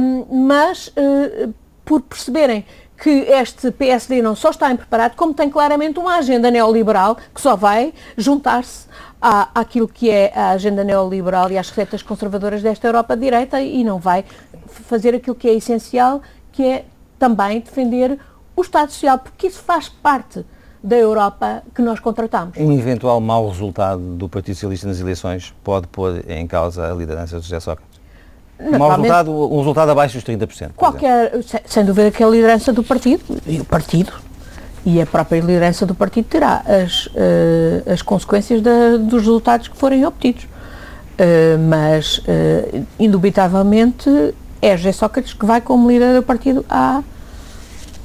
[0.01, 1.53] um, mas uh,
[1.85, 2.65] por perceberem
[3.01, 7.55] que este PSD não só está impreparado, como tem claramente uma agenda neoliberal que só
[7.55, 8.89] vai juntar-se
[9.21, 13.85] àquilo que é a agenda neoliberal e às receitas conservadoras desta Europa de direita e
[13.85, 14.25] não vai
[14.67, 16.85] fazer aquilo que é essencial, que é
[17.19, 18.19] também defender
[18.55, 20.45] o Estado Social, porque isso faz parte
[20.83, 22.57] da Europa que nós contratamos.
[22.57, 27.39] Um eventual mau resultado do Partido Socialista nas eleições pode pôr em causa a liderança
[27.39, 27.98] de José Sócrates?
[28.61, 30.71] Um mau resultado, um resultado abaixo dos 30%.
[30.77, 31.33] Qualquer,
[31.65, 34.13] sem dúvida que a liderança do partido, e o partido,
[34.85, 40.05] e a própria liderança do partido terá as, uh, as consequências dos resultados que forem
[40.05, 40.45] obtidos.
[40.45, 44.09] Uh, mas, uh, indubitavelmente,
[44.63, 47.03] é José Sócrates que vai como líder do partido à,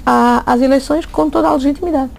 [0.05, 2.11] à, às eleições com toda a legitimidade.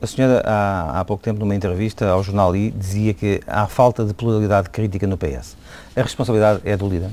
[0.00, 4.04] A senhora, há, há pouco tempo, numa entrevista ao jornal I, dizia que há falta
[4.04, 5.56] de pluralidade crítica no PS.
[5.96, 7.10] A responsabilidade é do líder?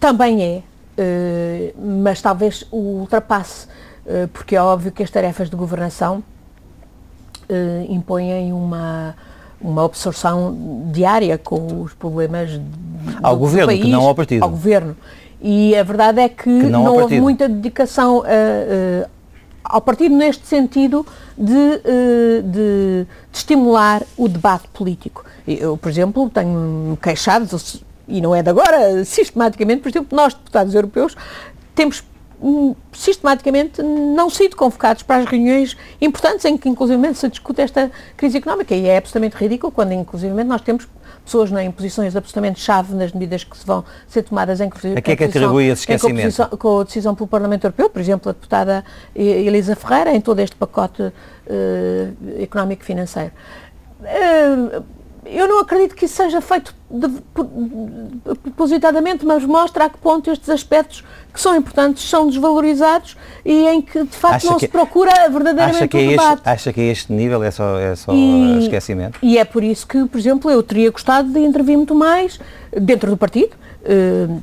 [0.00, 3.68] Também é, mas talvez o ultrapasse
[4.06, 6.22] eh, porque é óbvio que as tarefas de governação
[7.50, 9.16] uh, impõem uma,
[9.60, 10.56] uma absorção
[10.92, 12.60] diária com os problemas
[13.20, 14.42] ao do, governo, do país, que não ao partido.
[14.44, 14.96] Ao governo.
[15.42, 19.10] E a verdade é que, que não, não houve muita dedicação uh, uh,
[19.64, 21.04] ao partido neste sentido
[21.36, 25.24] de, uh, de, de, estimular o debate político.
[25.46, 27.60] Eu, por exemplo, tenho queixado,
[28.08, 31.16] e não é de agora, sistematicamente, por exemplo, nós, deputados europeus,
[31.74, 32.02] temos
[32.40, 37.90] Hum, sistematicamente não sido convocados para as reuniões importantes em que inclusive se discute esta
[38.14, 40.86] crise económica e é absolutamente ridículo quando inclusive nós temos
[41.26, 45.12] pessoas em posições absolutamente chave nas medidas que se vão ser tomadas em A que
[45.12, 46.56] é que atribui esse esquecimento?
[46.56, 48.84] Com a decisão pelo Parlamento Europeu, por exemplo, a deputada
[49.14, 51.12] Elisa Ferreira, em todo este pacote uh,
[52.40, 53.32] económico e financeiro.
[54.00, 54.82] Uh,
[55.26, 57.08] eu não acredito que isso seja feito de,
[58.42, 61.04] propositadamente, mas mostra a que ponto estes aspectos
[61.36, 65.12] que são importantes são desvalorizados e em que de facto acha não que, se procura
[65.28, 66.38] verdadeiramente acha que é debate.
[66.38, 69.18] Este, acha que a este nível é só, é só e, esquecimento?
[69.22, 72.40] E é por isso que, por exemplo, eu teria gostado de intervir muito mais
[72.72, 73.54] dentro do partido.
[73.82, 74.42] Uh,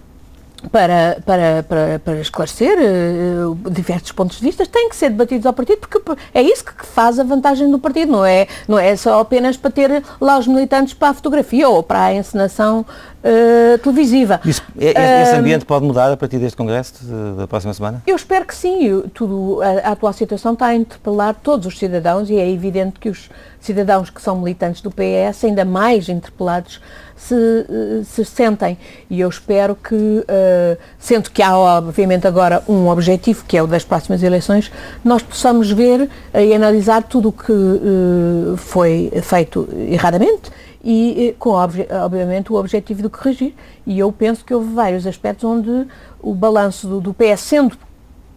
[0.72, 5.52] para, para, para, para esclarecer uh, diversos pontos de vista, têm que ser debatidos ao
[5.52, 9.20] partido, porque é isso que faz a vantagem do partido, não é, não é só
[9.20, 12.86] apenas para ter lá os militantes para a fotografia ou para a encenação
[13.24, 14.42] uh, televisiva.
[14.46, 18.04] Isso, esse ambiente pode mudar a partir deste congresso de, da próxima semana?
[18.06, 18.84] Eu espero que sim.
[18.84, 23.00] Eu, tudo, a, a atual situação está a interpelar todos os cidadãos e é evidente
[23.00, 26.82] que os cidadãos que são militantes do PS, ainda mais interpelados,
[27.16, 28.78] se, eh, se sentem.
[29.10, 33.68] E eu espero que, uh, sendo que há obviamente agora um objetivo, que é o
[33.68, 34.70] das próximas eleições,
[35.04, 40.52] nós possamos ver e analisar tudo o que uh, foi feito erradamente
[40.84, 43.56] e com obviamente o objetivo de corrigir.
[43.86, 45.88] E eu penso que houve vários aspectos onde
[46.22, 47.78] o balanço do, do PS, sendo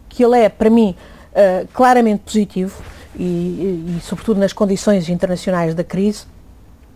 [0.09, 0.95] que ele é, para mim,
[1.33, 2.81] uh, claramente positivo,
[3.19, 6.27] e, e, e, sobretudo nas condições internacionais da crise,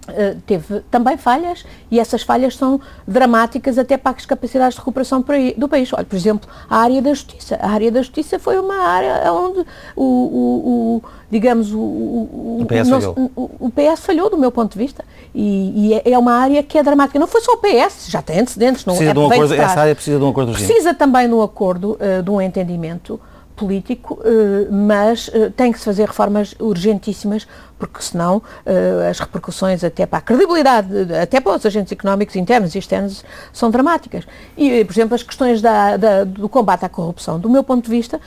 [0.08, 5.24] Uh, teve também falhas e essas falhas são dramáticas até para as capacidades de recuperação
[5.56, 5.92] do país.
[5.92, 7.58] Olha, por exemplo, a área da justiça.
[7.60, 9.60] A área da justiça foi uma área onde
[9.94, 14.78] o, o, o digamos, o, o, PS nosso, o, PS falhou do meu ponto de
[14.78, 17.18] vista e, e é, é, uma área que é dramática.
[17.18, 18.84] Não foi só o PS, já tem antecedentes.
[18.84, 21.34] Não precisa é de um acordo, essa área precisa de um acordo Precisa também de
[21.34, 23.20] um acordo, uh, de um entendimento
[23.54, 27.46] político, uh, mas tem que se fazer reformas urgentíssimas
[27.80, 32.74] porque senão uh, as repercussões até para a credibilidade, até para os agentes económicos internos
[32.74, 34.24] e externos são dramáticas.
[34.56, 37.90] E, por exemplo, as questões da, da, do combate à corrupção, do meu ponto de
[37.90, 38.20] vista,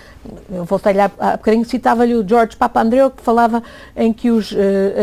[0.52, 3.62] eu voltei-lhe há, há bocadinho, citava-lhe o George Papandreou, que falava
[3.96, 4.56] em que os uh,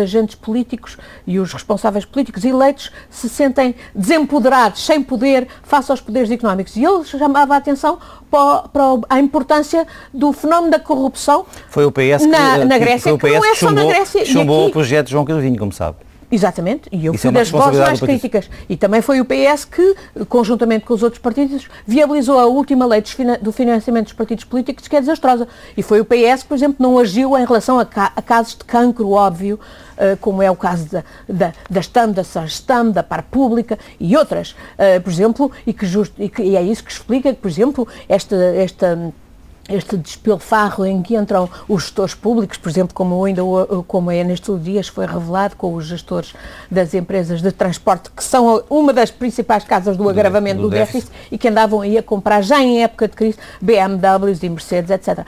[0.02, 6.30] agentes políticos e os responsáveis políticos eleitos se sentem desempoderados, sem poder, face aos poderes
[6.30, 6.76] económicos.
[6.76, 11.92] E ele chamava a atenção para, para a importância do fenómeno da corrupção foi o
[11.92, 14.70] PS que, na, na Grécia, que, que não é só na Grécia chumbou aqui...
[14.70, 15.96] o projeto de João Carvinho, como sabe.
[16.32, 18.48] Exatamente, e eu Isso fui é das vozes mais críticas.
[18.68, 19.96] E também foi o PS que,
[20.28, 23.02] conjuntamente com os outros partidos, viabilizou a última lei
[23.42, 25.48] do financiamento dos partidos políticos, que é desastrosa.
[25.76, 28.56] E foi o PS que, por exemplo, não agiu em relação a, ca a casos
[28.56, 29.58] de cancro óbvio,
[29.96, 34.16] uh, como é o caso da, da, da STAM, da SARSTAM, da Par Pública e
[34.16, 37.40] outras, uh, por exemplo, e, que just, e, que, e é isso que explica que,
[37.40, 39.12] por exemplo, esta, esta
[39.70, 43.42] este despilfarro em que entram os gestores públicos, por exemplo, como ainda
[43.86, 46.34] como é nestes dias foi revelado com os gestores
[46.70, 50.76] das empresas de transporte, que são uma das principais casas do agravamento do, do, do
[50.76, 54.48] déficit, déficit, e que andavam aí a comprar já em época de crise BMWs e
[54.48, 55.26] Mercedes, etc.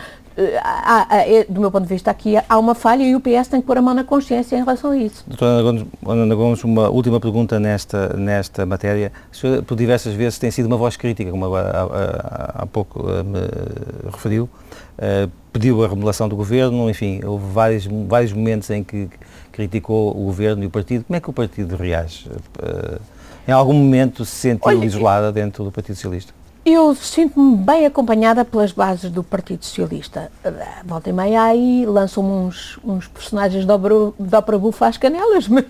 [0.63, 3.49] há, há, é, do meu ponto de vista aqui há uma falha e o PS
[3.49, 5.25] tem que pôr a mão na consciência em relação a isso.
[5.27, 9.13] Doutora Ana Gomes, uma última pergunta nesta, nesta matéria.
[9.31, 13.03] A senhora, por diversas vezes, tem sido uma voz crítica, como há, há, há pouco
[13.03, 14.49] me referiu.
[14.99, 19.09] Uh, pediu a remodelação do governo, enfim, houve vários, vários momentos em que
[19.51, 21.05] criticou o governo e o partido.
[21.05, 22.29] Como é que o partido reage?
[22.29, 23.01] Uh,
[23.47, 26.33] em algum momento se sentiu Olha, isolada dentro do Partido Socialista?
[26.65, 30.31] Eu sinto-me bem acompanhada pelas bases do Partido Socialista.
[30.85, 33.73] Volta e meia aí lançam uns, uns personagens de
[34.37, 35.65] ópera bufa às canelas, mas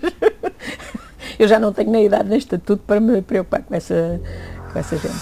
[1.39, 4.21] eu já não tenho nem idade nem estatuto para me preocupar com essa,
[4.71, 5.15] com essa gente.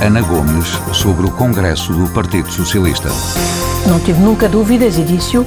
[0.00, 3.08] Ana Gomes sobre o Congresso do Partido Socialista.
[3.88, 5.38] Não tive nunca dúvidas e disse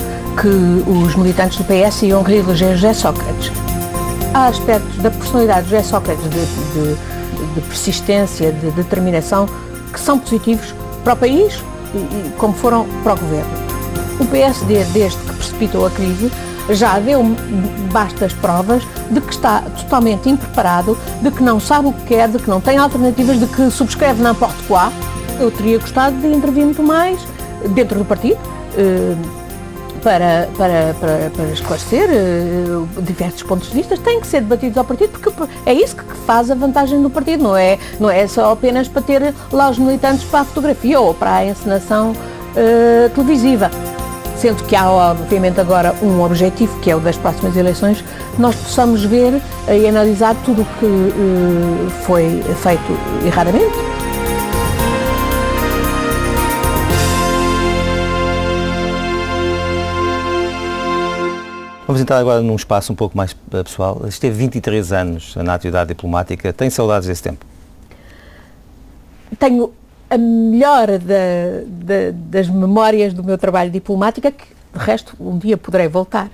[0.41, 3.49] que os militantes do PS iam reeleger José Sócrates.
[4.33, 7.16] Há aspectos da personalidade de José Sócrates de, de
[7.53, 9.47] de persistência, de determinação,
[9.91, 10.73] que são positivos
[11.03, 13.51] para o país e, como foram para o governo.
[14.19, 16.31] O PSD, desde que precipitou a crise,
[16.69, 17.23] já deu
[17.91, 22.39] bastas provas de que está totalmente impreparado, de que não sabe o que quer, de
[22.39, 24.91] que não tem alternativas, de que subscreve n'importe quoi.
[25.39, 27.19] Eu teria gostado de intervir muito mais
[27.69, 28.39] dentro do partido.
[30.07, 34.85] Para, para, para, para esclarecer uh, diversos pontos de vista têm que ser debatidos ao
[34.85, 35.29] partido porque
[35.65, 39.01] é isso que faz a vantagem do partido, não é, não é só apenas para
[39.01, 43.69] ter lá os militantes para a fotografia ou para a encenação uh, televisiva.
[44.37, 48.01] Sendo que há, obviamente, agora um objetivo, que é o das próximas eleições,
[48.39, 53.96] nós possamos ver e analisar tudo o que uh, foi feito erradamente
[61.87, 64.01] Vamos entrar agora num espaço um pouco mais eh, pessoal.
[64.05, 66.51] Esteve 23 anos na atividade diplomática.
[66.51, 67.45] Tem saudades desse tempo?
[69.39, 69.71] Tenho
[70.09, 75.55] a melhor da, da, das memórias do meu trabalho diplomático, que de resto um dia
[75.55, 76.29] poderei voltar.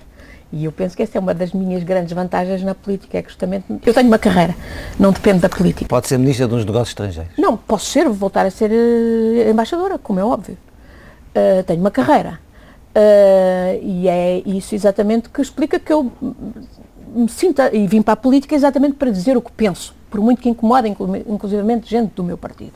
[0.52, 3.30] E eu penso que essa é uma das minhas grandes vantagens na política, é que
[3.30, 4.56] justamente eu tenho uma carreira,
[5.00, 5.88] não depende da política.
[5.88, 7.32] Pode ser ministra de uns negócios estrangeiros?
[7.38, 10.58] Não, posso ser, voltar a ser uh, embaixadora, como é óbvio.
[11.36, 12.40] Uh, tenho uma carreira.
[12.96, 16.12] Uh, e é isso exatamente que explica que eu
[17.08, 20.40] me sinta e vim para a política exatamente para dizer o que penso, por muito
[20.40, 22.74] que incomoda, inclusive gente do meu partido.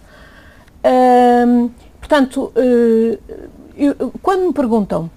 [0.84, 3.20] Uh, portanto, uh,
[3.76, 5.10] eu, quando me perguntam,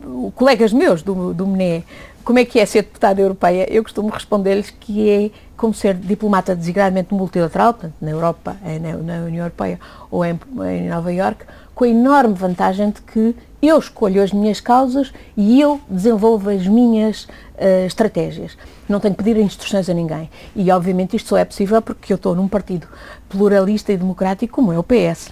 [0.00, 1.84] no, colegas meus do, do MNE,
[2.24, 6.54] como é que é ser deputada europeia, eu costumo responder-lhes que é como ser diplomata
[6.54, 10.38] desigradamente multilateral, portanto, na Europa, na, na União Europeia ou em,
[10.70, 15.60] em Nova Iorque, com a enorme vantagem de que eu escolho as minhas causas e
[15.60, 18.56] eu desenvolvo as minhas uh, estratégias.
[18.88, 20.28] Não tenho que pedir instruções a ninguém.
[20.54, 22.88] E, obviamente, isto só é possível porque eu estou num partido
[23.28, 25.30] pluralista e democrático como é o PS.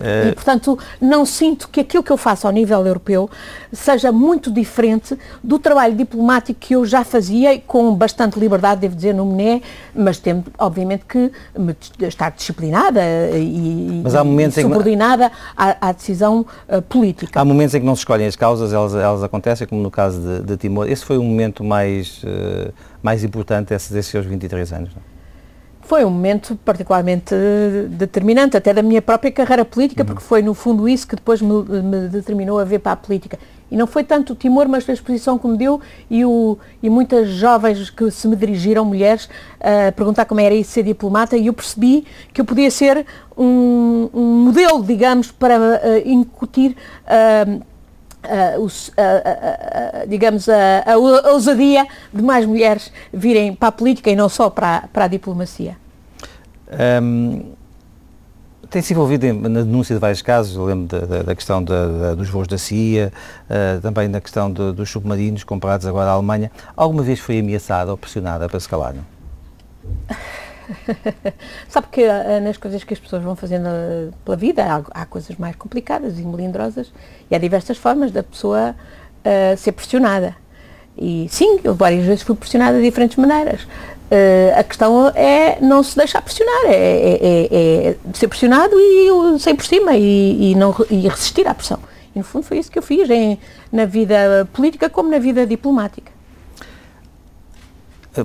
[0.00, 3.30] E, portanto, não sinto que aquilo que eu faço ao nível europeu
[3.72, 9.14] seja muito diferente do trabalho diplomático que eu já fazia, com bastante liberdade, devo dizer,
[9.14, 9.62] no MNE,
[9.94, 11.30] mas tendo, obviamente, que
[12.06, 13.00] estar disciplinada
[13.34, 15.36] e, momentos subordinada que...
[15.56, 17.40] à, à, decisão uh, política.
[17.40, 20.20] Há momentos em que não se escolhem as causas, elas, elas acontecem, como no caso
[20.20, 20.88] de, de Timor.
[20.88, 25.15] Esse foi o momento mais, uh, mais importante desses, desses seus 23 anos, não?
[25.86, 27.34] Foi um momento particularmente
[27.90, 30.06] determinante, até da minha própria carreira política, uhum.
[30.06, 33.38] porque foi no fundo isso que depois me, me, determinou a ver para a política.
[33.70, 36.90] E não foi tanto o Timor, mas a exposição que me deu e, o, e
[36.90, 39.28] muitas jovens que se me dirigiram, mulheres,
[39.60, 44.08] a perguntar como era isso ser diplomata, e eu percebi que eu podia ser um,
[44.12, 46.76] um modelo, digamos, para uh, incutir.
[47.06, 47.75] Uh,
[48.26, 54.10] Uh, os, uh, uh, digamos, a, a, ousadia de mais mulheres virem para a política
[54.10, 55.76] e não só para, para a diplomacia.
[57.02, 57.52] Um,
[58.68, 61.86] tem-se envolvido em, na denúncia de vários casos, eu lembro da, da, da questão da,
[61.86, 63.12] da, dos voos da CIA,
[63.80, 66.50] também na questão de, dos submarinos comprados agora à Alemanha.
[66.76, 68.92] Alguma vez foi ameaçada ou pressionada para escalar?
[68.94, 69.04] Não?
[71.68, 75.06] Sabe que uh, nas coisas que as pessoas vão fazendo uh, pela vida há, há,
[75.06, 76.92] coisas mais complicadas e melindrosas
[77.30, 80.36] e há diversas formas da pessoa uh, ser pressionada.
[80.96, 83.66] E sim, eu várias vezes fui pressionada de diferentes maneiras.
[84.56, 89.54] a questão é não se deixar pressionar, é, é, é, é ser pressionado e sair
[89.54, 91.78] por cima e, e, não, e resistir à pressão.
[92.14, 93.38] E no fundo foi isso que eu fiz em,
[93.70, 96.15] na vida política como na vida diplomática.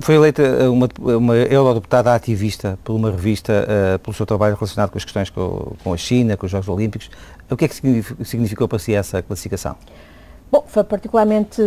[0.00, 4.90] Foi eleita eh, uma, uma eurodeputada ativista por uma revista uh, pelo seu trabalho relacionado
[4.90, 7.10] com as questões com, com, a China, com os Jogos Olímpicos.
[7.50, 7.74] O que é que
[8.24, 9.76] significou para si essa classificação?
[10.50, 11.62] Bom, foi particularmente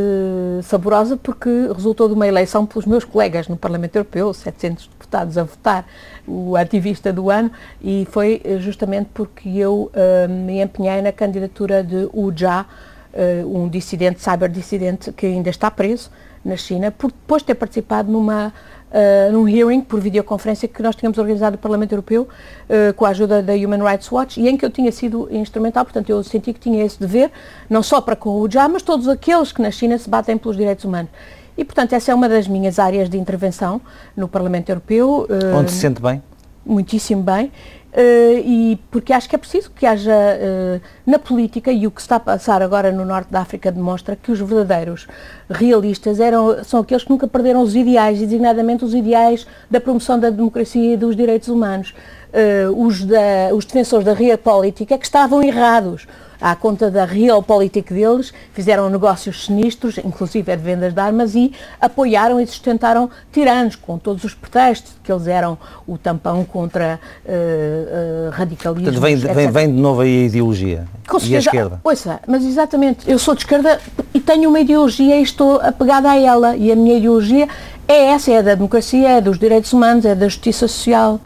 [0.63, 5.43] saborosa porque resultou de uma eleição pelos meus colegas no Parlamento Europeu, 700 deputados a
[5.43, 5.88] votar
[6.28, 7.51] o ativista do ano,
[7.82, 12.65] e foi justamente porque eu uh, me empenhei na candidatura de Wu Jia,
[13.13, 16.11] uh, um dissidente, cyber-dissidente, que ainda está preso
[16.45, 18.53] na China, por depois ter participado numa
[18.91, 22.27] uh, num hearing por videoconferência que nós tínhamos organizado no Parlamento Europeu
[22.69, 25.83] uh, com a ajuda da Human Rights Watch e em que eu tinha sido instrumental,
[25.83, 27.31] portanto eu senti que tinha esse dever,
[27.69, 30.55] não só para com o JA, mas todos aqueles que na China se batem pelos
[30.55, 31.09] direitos humanos.
[31.57, 33.79] E, portanto, essa é uma das minhas áreas de intervenção
[34.15, 35.25] no Parlamento Europeu.
[35.29, 36.21] Uh, Onde se sente bem?
[36.65, 37.49] Muitíssimo bem.
[37.95, 42.01] Uh, e porque acho que é preciso que haja uh, na política, e o que
[42.01, 45.07] está a passar agora no norte da África demonstra que os verdadeiros
[45.49, 50.29] realistas eram, são aqueles que nunca perderam os ideais, designadamente os ideais da promoção da
[50.29, 51.93] democracia e dos direitos humanos.
[52.36, 56.05] Uh, os, da, os defensores da realpolitik é que estavam errados
[56.41, 61.53] à conta da realpolitik deles, fizeram negócios sinistros, inclusive é de vendas de armas, e
[61.79, 65.57] apoiaram e sustentaram tiranos, com todos os pretextos, que eles eram
[65.88, 68.91] o tampão contra uh, uh, radicalismo.
[68.91, 71.81] Portanto, vem, vem, vem, de novo aí a ideologia com certeza, e a esquerda.
[71.83, 73.79] Ouça, mas exatamente, eu sou de esquerda
[74.13, 77.47] e tenho uma ideologia e estou apegada a ela, e a minha ideologia
[77.88, 81.19] é essa, é da democracia, é dos direitos humanos, é da justiça social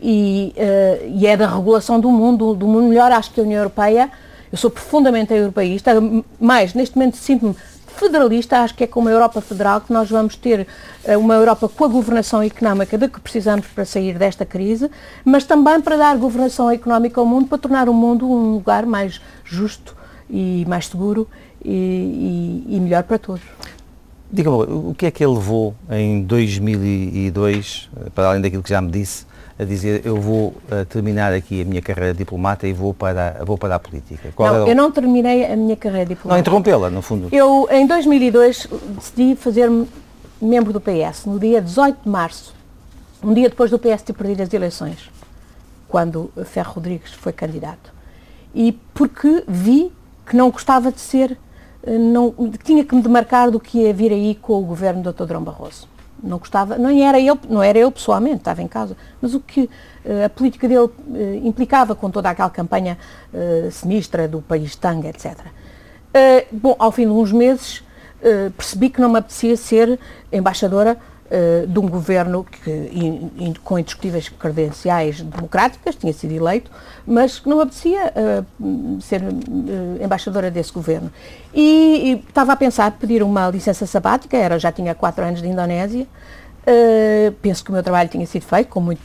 [0.00, 3.10] e, uh, e é da regulação do mundo, do mundo melhor.
[3.12, 4.10] Acho que a União Europeia
[4.50, 5.92] eu sou profundamente europeísta,
[6.40, 7.54] mais neste momento sinto-me
[7.98, 10.66] federalista, acho que é com uma Europa federal que nós vamos ter
[11.04, 14.88] eh, uma Europa com a governação económica de que precisamos para sair desta crise,
[15.24, 19.20] mas também para dar governação económica ao mundo, para tornar o mundo um lugar mais
[19.44, 19.96] justo
[20.30, 21.26] e mais seguro
[21.62, 23.42] e, e, e melhor para todos.
[24.30, 28.80] Diga-me, o que é que ele levou em 2002, eh, para além daquilo que já
[28.80, 29.26] me disse,
[29.58, 33.42] a dizer eu vou uh, terminar aqui a minha carreira de diplomata e vou para,
[33.44, 34.30] vou para a política?
[34.34, 34.68] Qual não, o...
[34.68, 36.34] eu não terminei a minha carreira de diplomata.
[36.34, 37.28] Não, interrompê-la, no fundo.
[37.32, 39.88] Eu, em 2002, decidi fazer-me
[40.40, 42.54] membro do PS, no dia 18 de março,
[43.22, 45.10] um dia depois do PS ter perdido as eleições,
[45.88, 47.92] quando Ferro Rodrigues foi candidato.
[48.54, 49.92] E porque vi
[50.24, 51.36] que não gostava de ser,
[51.82, 52.32] eh, não,
[52.62, 55.24] tinha que me demarcar do que ia vir aí com o governo do Dr.
[55.24, 55.88] Drão Barroso
[56.22, 59.62] não gostava, não era ele, não era eu pessoalmente, estava em casa, mas o que
[59.62, 60.92] uh, a política dele uh,
[61.42, 62.98] implicava com toda aquela campanha
[63.32, 65.36] uh, sinistra do país tanga, etc.
[66.52, 67.84] bom, ao fim de uns meses
[68.56, 70.00] percebi que não me apetecia ser
[70.32, 70.98] embaixadora
[71.68, 76.70] de um governo que, in, in, com indiscutíveis credenciais democráticas, tinha sido eleito,
[77.06, 78.12] mas que não apetecia
[79.00, 79.22] ser
[80.02, 81.12] embaixadora desse governo.
[81.52, 85.48] E, e, estava a pensar pedir uma licença sabática, era, já tinha quatro anos de
[85.48, 86.06] Indonésia,
[86.68, 89.00] uh, penso que o meu trabalho tinha sido feito com muito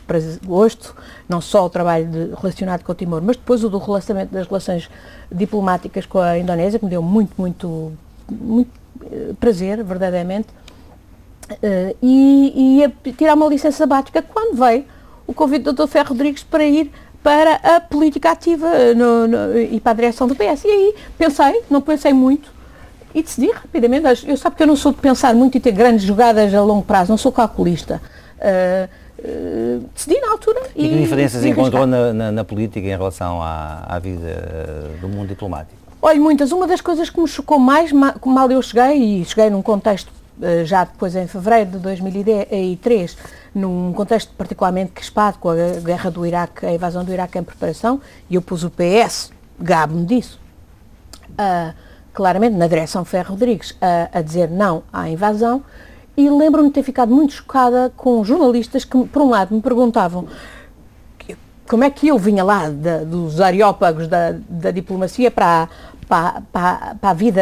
[0.45, 0.95] gosto,
[1.27, 4.47] não só o trabalho de, relacionado com o Timor, mas depois o do relacionamento das
[4.47, 4.89] relações
[5.31, 7.93] diplomáticas com a Indonésia, que me deu muito, muito,
[8.29, 8.69] muito
[9.01, 10.47] uh, prazer, verdadeiramente,
[11.51, 14.85] uh, e, e ia tirar uma licença sabática quando veio
[15.25, 15.87] o convite do Dr.
[15.87, 16.91] Ferro Rodrigues para ir
[17.23, 20.65] para a política ativa no, no, e para a direção do PS.
[20.65, 22.51] E aí pensei, não pensei muito,
[23.15, 24.27] e decidi rapidamente.
[24.27, 26.83] Eu sabe que eu não sou de pensar muito e ter grandes jogadas a longo
[26.83, 28.01] prazo, não sou calculista.
[28.39, 28.89] Uh,
[29.19, 30.61] uh, decidi na altura.
[30.75, 35.07] E, e que diferenças encontrou na, na, na, política em relação à, à vida do
[35.07, 35.77] mundo diplomático?
[36.01, 36.51] Olha, muitas.
[36.51, 40.11] Uma das coisas que me chocou mais, mal eu cheguei, e cheguei num contexto
[40.65, 43.17] já depois em fevereiro de 2003,
[43.53, 48.01] num contexto particularmente crispado com a guerra do Iraque, a invasão do Iraque em preparação,
[48.29, 50.39] e eu pus o PS, gabo-me disso,
[51.31, 51.73] uh,
[52.13, 55.63] claramente na direção Ferro Rodrigues, a, a dizer não à invasão,
[56.15, 60.27] e lembro-me de ter ficado muito chocada com jornalistas que, por um lado, me perguntavam
[61.67, 65.69] como é que eu vinha lá dos areópagos da, da diplomacia para,
[66.07, 67.41] para, para, para, a vida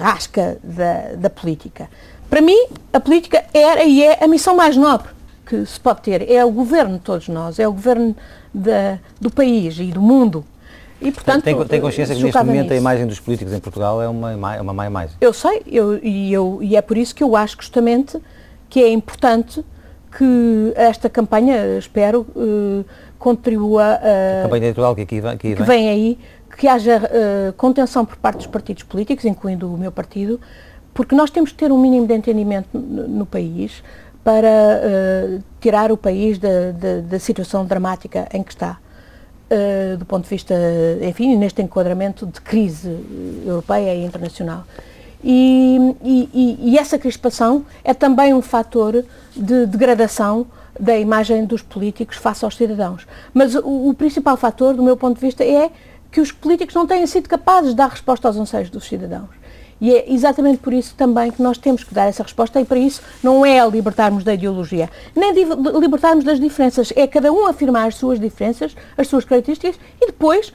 [0.00, 1.88] rasca da, da política.
[2.28, 5.08] Para mim, a política era e é a missão mais nobre
[5.46, 6.28] que se pode ter.
[6.30, 8.16] É o governo de todos nós, é o governo
[8.52, 10.44] da, do país e do mundo.
[11.00, 12.74] E, portanto, tem, tem consciência que neste momento nisso.
[12.74, 15.14] a imagem dos políticos em Portugal é uma, é uma má imagem?
[15.20, 18.18] Eu sei, eu, e, eu, e é por isso que eu acho justamente
[18.68, 19.64] que é importante
[20.16, 22.84] que esta campanha, espero, uh,
[23.18, 24.40] contribua a...
[24.40, 25.66] A campanha eleitoral que aqui vem, que vem.
[25.66, 26.18] vem aí,
[26.56, 30.40] que haja uh, contenção por parte dos partidos políticos, incluindo o meu partido,
[30.94, 33.82] porque nós temos que ter um mínimo de entendimento no, no país
[34.24, 38.78] para uh, tirar o país da, da, da, situação dramática em que está.
[39.48, 40.54] Uh, do ponto de vista,
[41.02, 42.90] enfim, neste enquadramento de crise
[43.46, 44.64] europeia e internacional.
[45.22, 49.04] E, e, e essa crispação é também um fator
[49.36, 50.46] de degradação
[50.78, 53.06] da imagem dos políticos face aos cidadãos.
[53.32, 55.70] Mas o, o principal fator, do meu ponto de vista, é
[56.10, 59.30] que os políticos não têm sido capazes de dar resposta aos anseios dos cidadãos.
[59.80, 62.78] E é exatamente por isso também que nós temos que dar essa resposta e para
[62.78, 67.96] isso não é libertarmos da ideologia, nem libertarmos das diferenças, é cada um afirmar as
[67.96, 70.52] suas diferenças, as suas características e depois,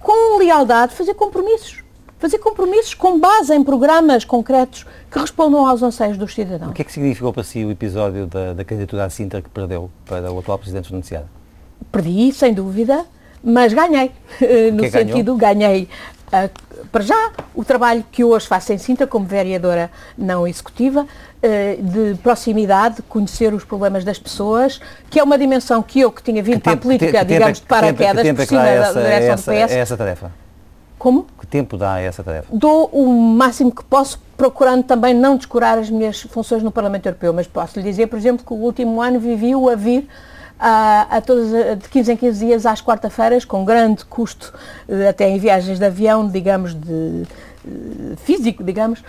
[0.00, 1.82] com lealdade, fazer compromissos.
[2.18, 6.70] Fazer compromissos com base em programas concretos que respondam aos anseios dos cidadãos.
[6.70, 9.50] O que é que significou para si o episódio da, da candidatura à Sintra que
[9.50, 11.26] perdeu para o atual Presidente Pronunciado?
[11.90, 13.04] Perdi, sem dúvida,
[13.42, 14.12] mas ganhei.
[14.72, 15.88] No sentido, ganhei
[16.28, 16.50] uh,
[16.90, 22.18] para já o trabalho que hoje faço em Sintra como vereadora não executiva, uh, de
[22.18, 24.80] proximidade, de conhecer os problemas das pessoas,
[25.10, 27.24] que é uma dimensão que eu que tinha vindo que para tempo, a política, que,
[27.24, 29.72] digamos, de paraquedas, por cima da direção essa, do PS.
[29.72, 30.42] essa tarefa?
[31.02, 31.26] Como?
[31.40, 32.46] Que tempo dá a essa tarefa?
[32.52, 37.32] Dou o máximo que posso, procurando também não descurar as minhas funções no Parlamento Europeu,
[37.32, 40.08] mas posso lhe dizer, por exemplo, que o último ano vivi-o a vir
[40.64, 44.54] a, todos, de 15 em 15 dias às quarta-feiras, com grande custo,
[44.88, 47.22] eh, até em viagens de avião, digamos, de
[47.66, 49.02] eh, físico, digamos,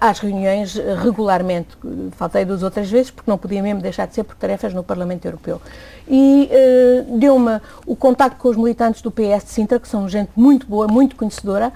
[0.00, 1.76] às reuniões regularmente.
[2.12, 5.26] Faltei duas outras vezes porque não podia mesmo deixar de ser por tarefas no Parlamento
[5.26, 5.60] Europeu.
[6.08, 6.48] E
[7.18, 10.86] deu-me o contacto com os militantes do PS de Sintra, que são gente muito boa,
[10.86, 11.72] muito conhecedora,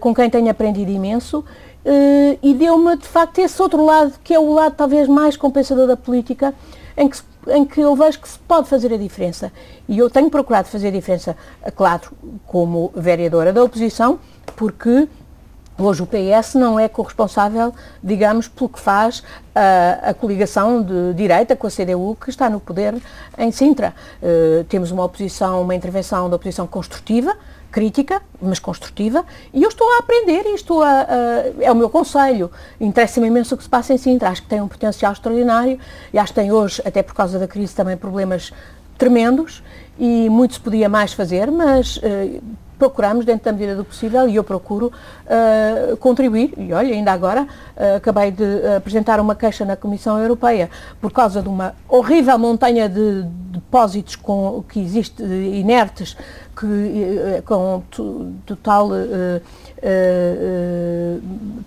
[0.00, 1.44] com quem tenho aprendido imenso,
[1.88, 5.86] uh, e deu-me, de facto, esse outro lado, que é o lado talvez mais compensador
[5.86, 6.54] da política,
[6.96, 7.18] em que
[7.50, 9.50] em que eu vejo que se pode fazer a diferença.
[9.88, 11.36] E eu tenho procurado fazer a diferença,
[11.74, 12.12] claro,
[12.46, 14.18] como vereadora da oposição,
[14.54, 15.08] porque
[15.80, 17.72] Hoje o PS não é corresponsável,
[18.02, 19.22] digamos, pelo que faz
[19.54, 23.00] a, a, coligação de direita com a CDU que está no poder
[23.38, 23.94] em Sintra.
[24.20, 27.32] Uh, temos uma oposição, uma intervenção da oposição construtiva,
[27.70, 31.90] crítica, mas construtiva, e eu estou a aprender e estou a, a é o meu
[31.90, 32.50] conselho.
[32.80, 35.78] Interessa-me imenso o que se passa em Sintra, acho que tem um potencial extraordinário
[36.12, 38.52] e acho que tem hoje, até por causa da crise, também problemas
[38.96, 39.62] tremendos
[39.98, 42.42] e muito se podia mais fazer, mas uh,
[42.78, 47.42] procuramos, dentro da medida do possível, e eu procuro uh, contribuir, e olha, ainda agora
[47.42, 48.44] uh, acabei de
[48.76, 50.70] apresentar uma queixa na Comissão Europeia
[51.00, 56.16] por causa de uma horrível montanha de depósitos com, que existe inertes,
[56.56, 57.82] que, com
[58.46, 58.88] total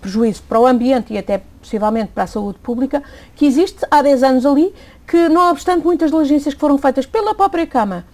[0.00, 3.02] prejuízo para o ambiente e até possivelmente para a saúde pública,
[3.36, 4.74] que existe há 10 anos ali,
[5.06, 8.04] que não obstante muitas diligências que foram feitas pela própria Câmara,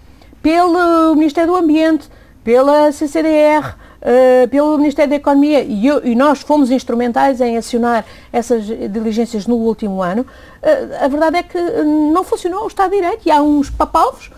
[0.42, 2.08] pelo Ministério do Ambiente,
[2.48, 7.58] pela CCDR, uh, eh, pelo Ministério da Economia, e, eu, e, nós fomos instrumentais em
[7.58, 12.92] acionar essas diligências no último ano, uh, a verdade é que não funcionou o Estado
[12.92, 14.30] de Direito e há uns papalvos,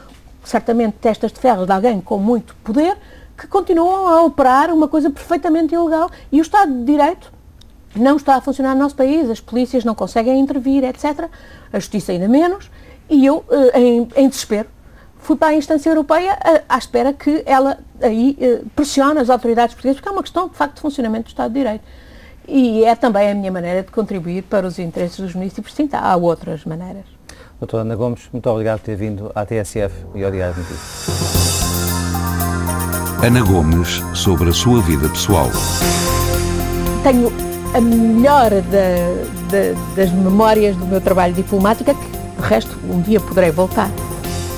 [0.42, 2.96] certamente testas de ferro de alguém com muito poder,
[3.38, 7.32] que continuam a operar uma coisa perfeitamente ilegal e o Estado de Direito
[7.94, 11.28] não está a funcionar no nosso país, as polícias não conseguem intervir, etc.
[11.72, 12.72] A justiça ainda menos,
[13.08, 14.68] e eu, eh, em, em desespero,
[15.20, 19.74] fui para a instância europeia à, à espera que ela aí eh, pressione as autoridades
[19.74, 21.84] portuguesas, porque é uma questão, de facto, de funcionamento do Estado de Direito.
[22.48, 25.74] E é também a minha maneira de contribuir para os interesses dos municípios.
[25.74, 27.04] Sim, há outras maneiras.
[27.60, 31.60] Doutora Ana Gomes, muito obrigado por ter vindo à TSF e ao Diário de Notícias.
[33.22, 35.48] Ana Gomes, sobre a sua vida pessoal.
[37.02, 37.30] Tenho
[37.74, 38.50] a melhor
[39.94, 43.90] das memórias do meu trabalho diplomático, que, de resto, um dia poderei voltar.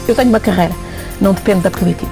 [0.07, 0.75] Eu tenho uma carreira,
[1.21, 2.11] não depende da política.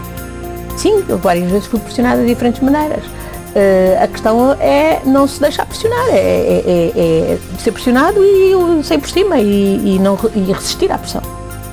[0.76, 3.04] Sim, eu várias vezes fui pressionada de diferentes maneiras.
[3.04, 8.84] Uh, a questão é não se deixar pressionar, é, é, é, é ser pressionado e
[8.84, 11.20] sair por cima e, e, não, e resistir à pressão.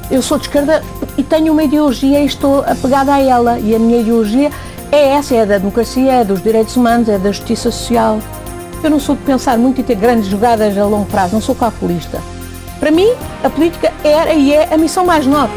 [0.09, 0.83] Eu sou de esquerda
[1.17, 3.59] e tenho uma ideologia e estou apegada a ela.
[3.59, 4.49] E a minha ideologia
[4.91, 8.19] é essa, é da democracia, é dos direitos humanos, é da justiça social.
[8.83, 11.55] Eu não sou de pensar muito e ter grandes jogadas a longo prazo, não sou
[11.55, 12.21] calculista.
[12.79, 13.09] Para mim,
[13.43, 15.55] a política era e é a missão mais nobre.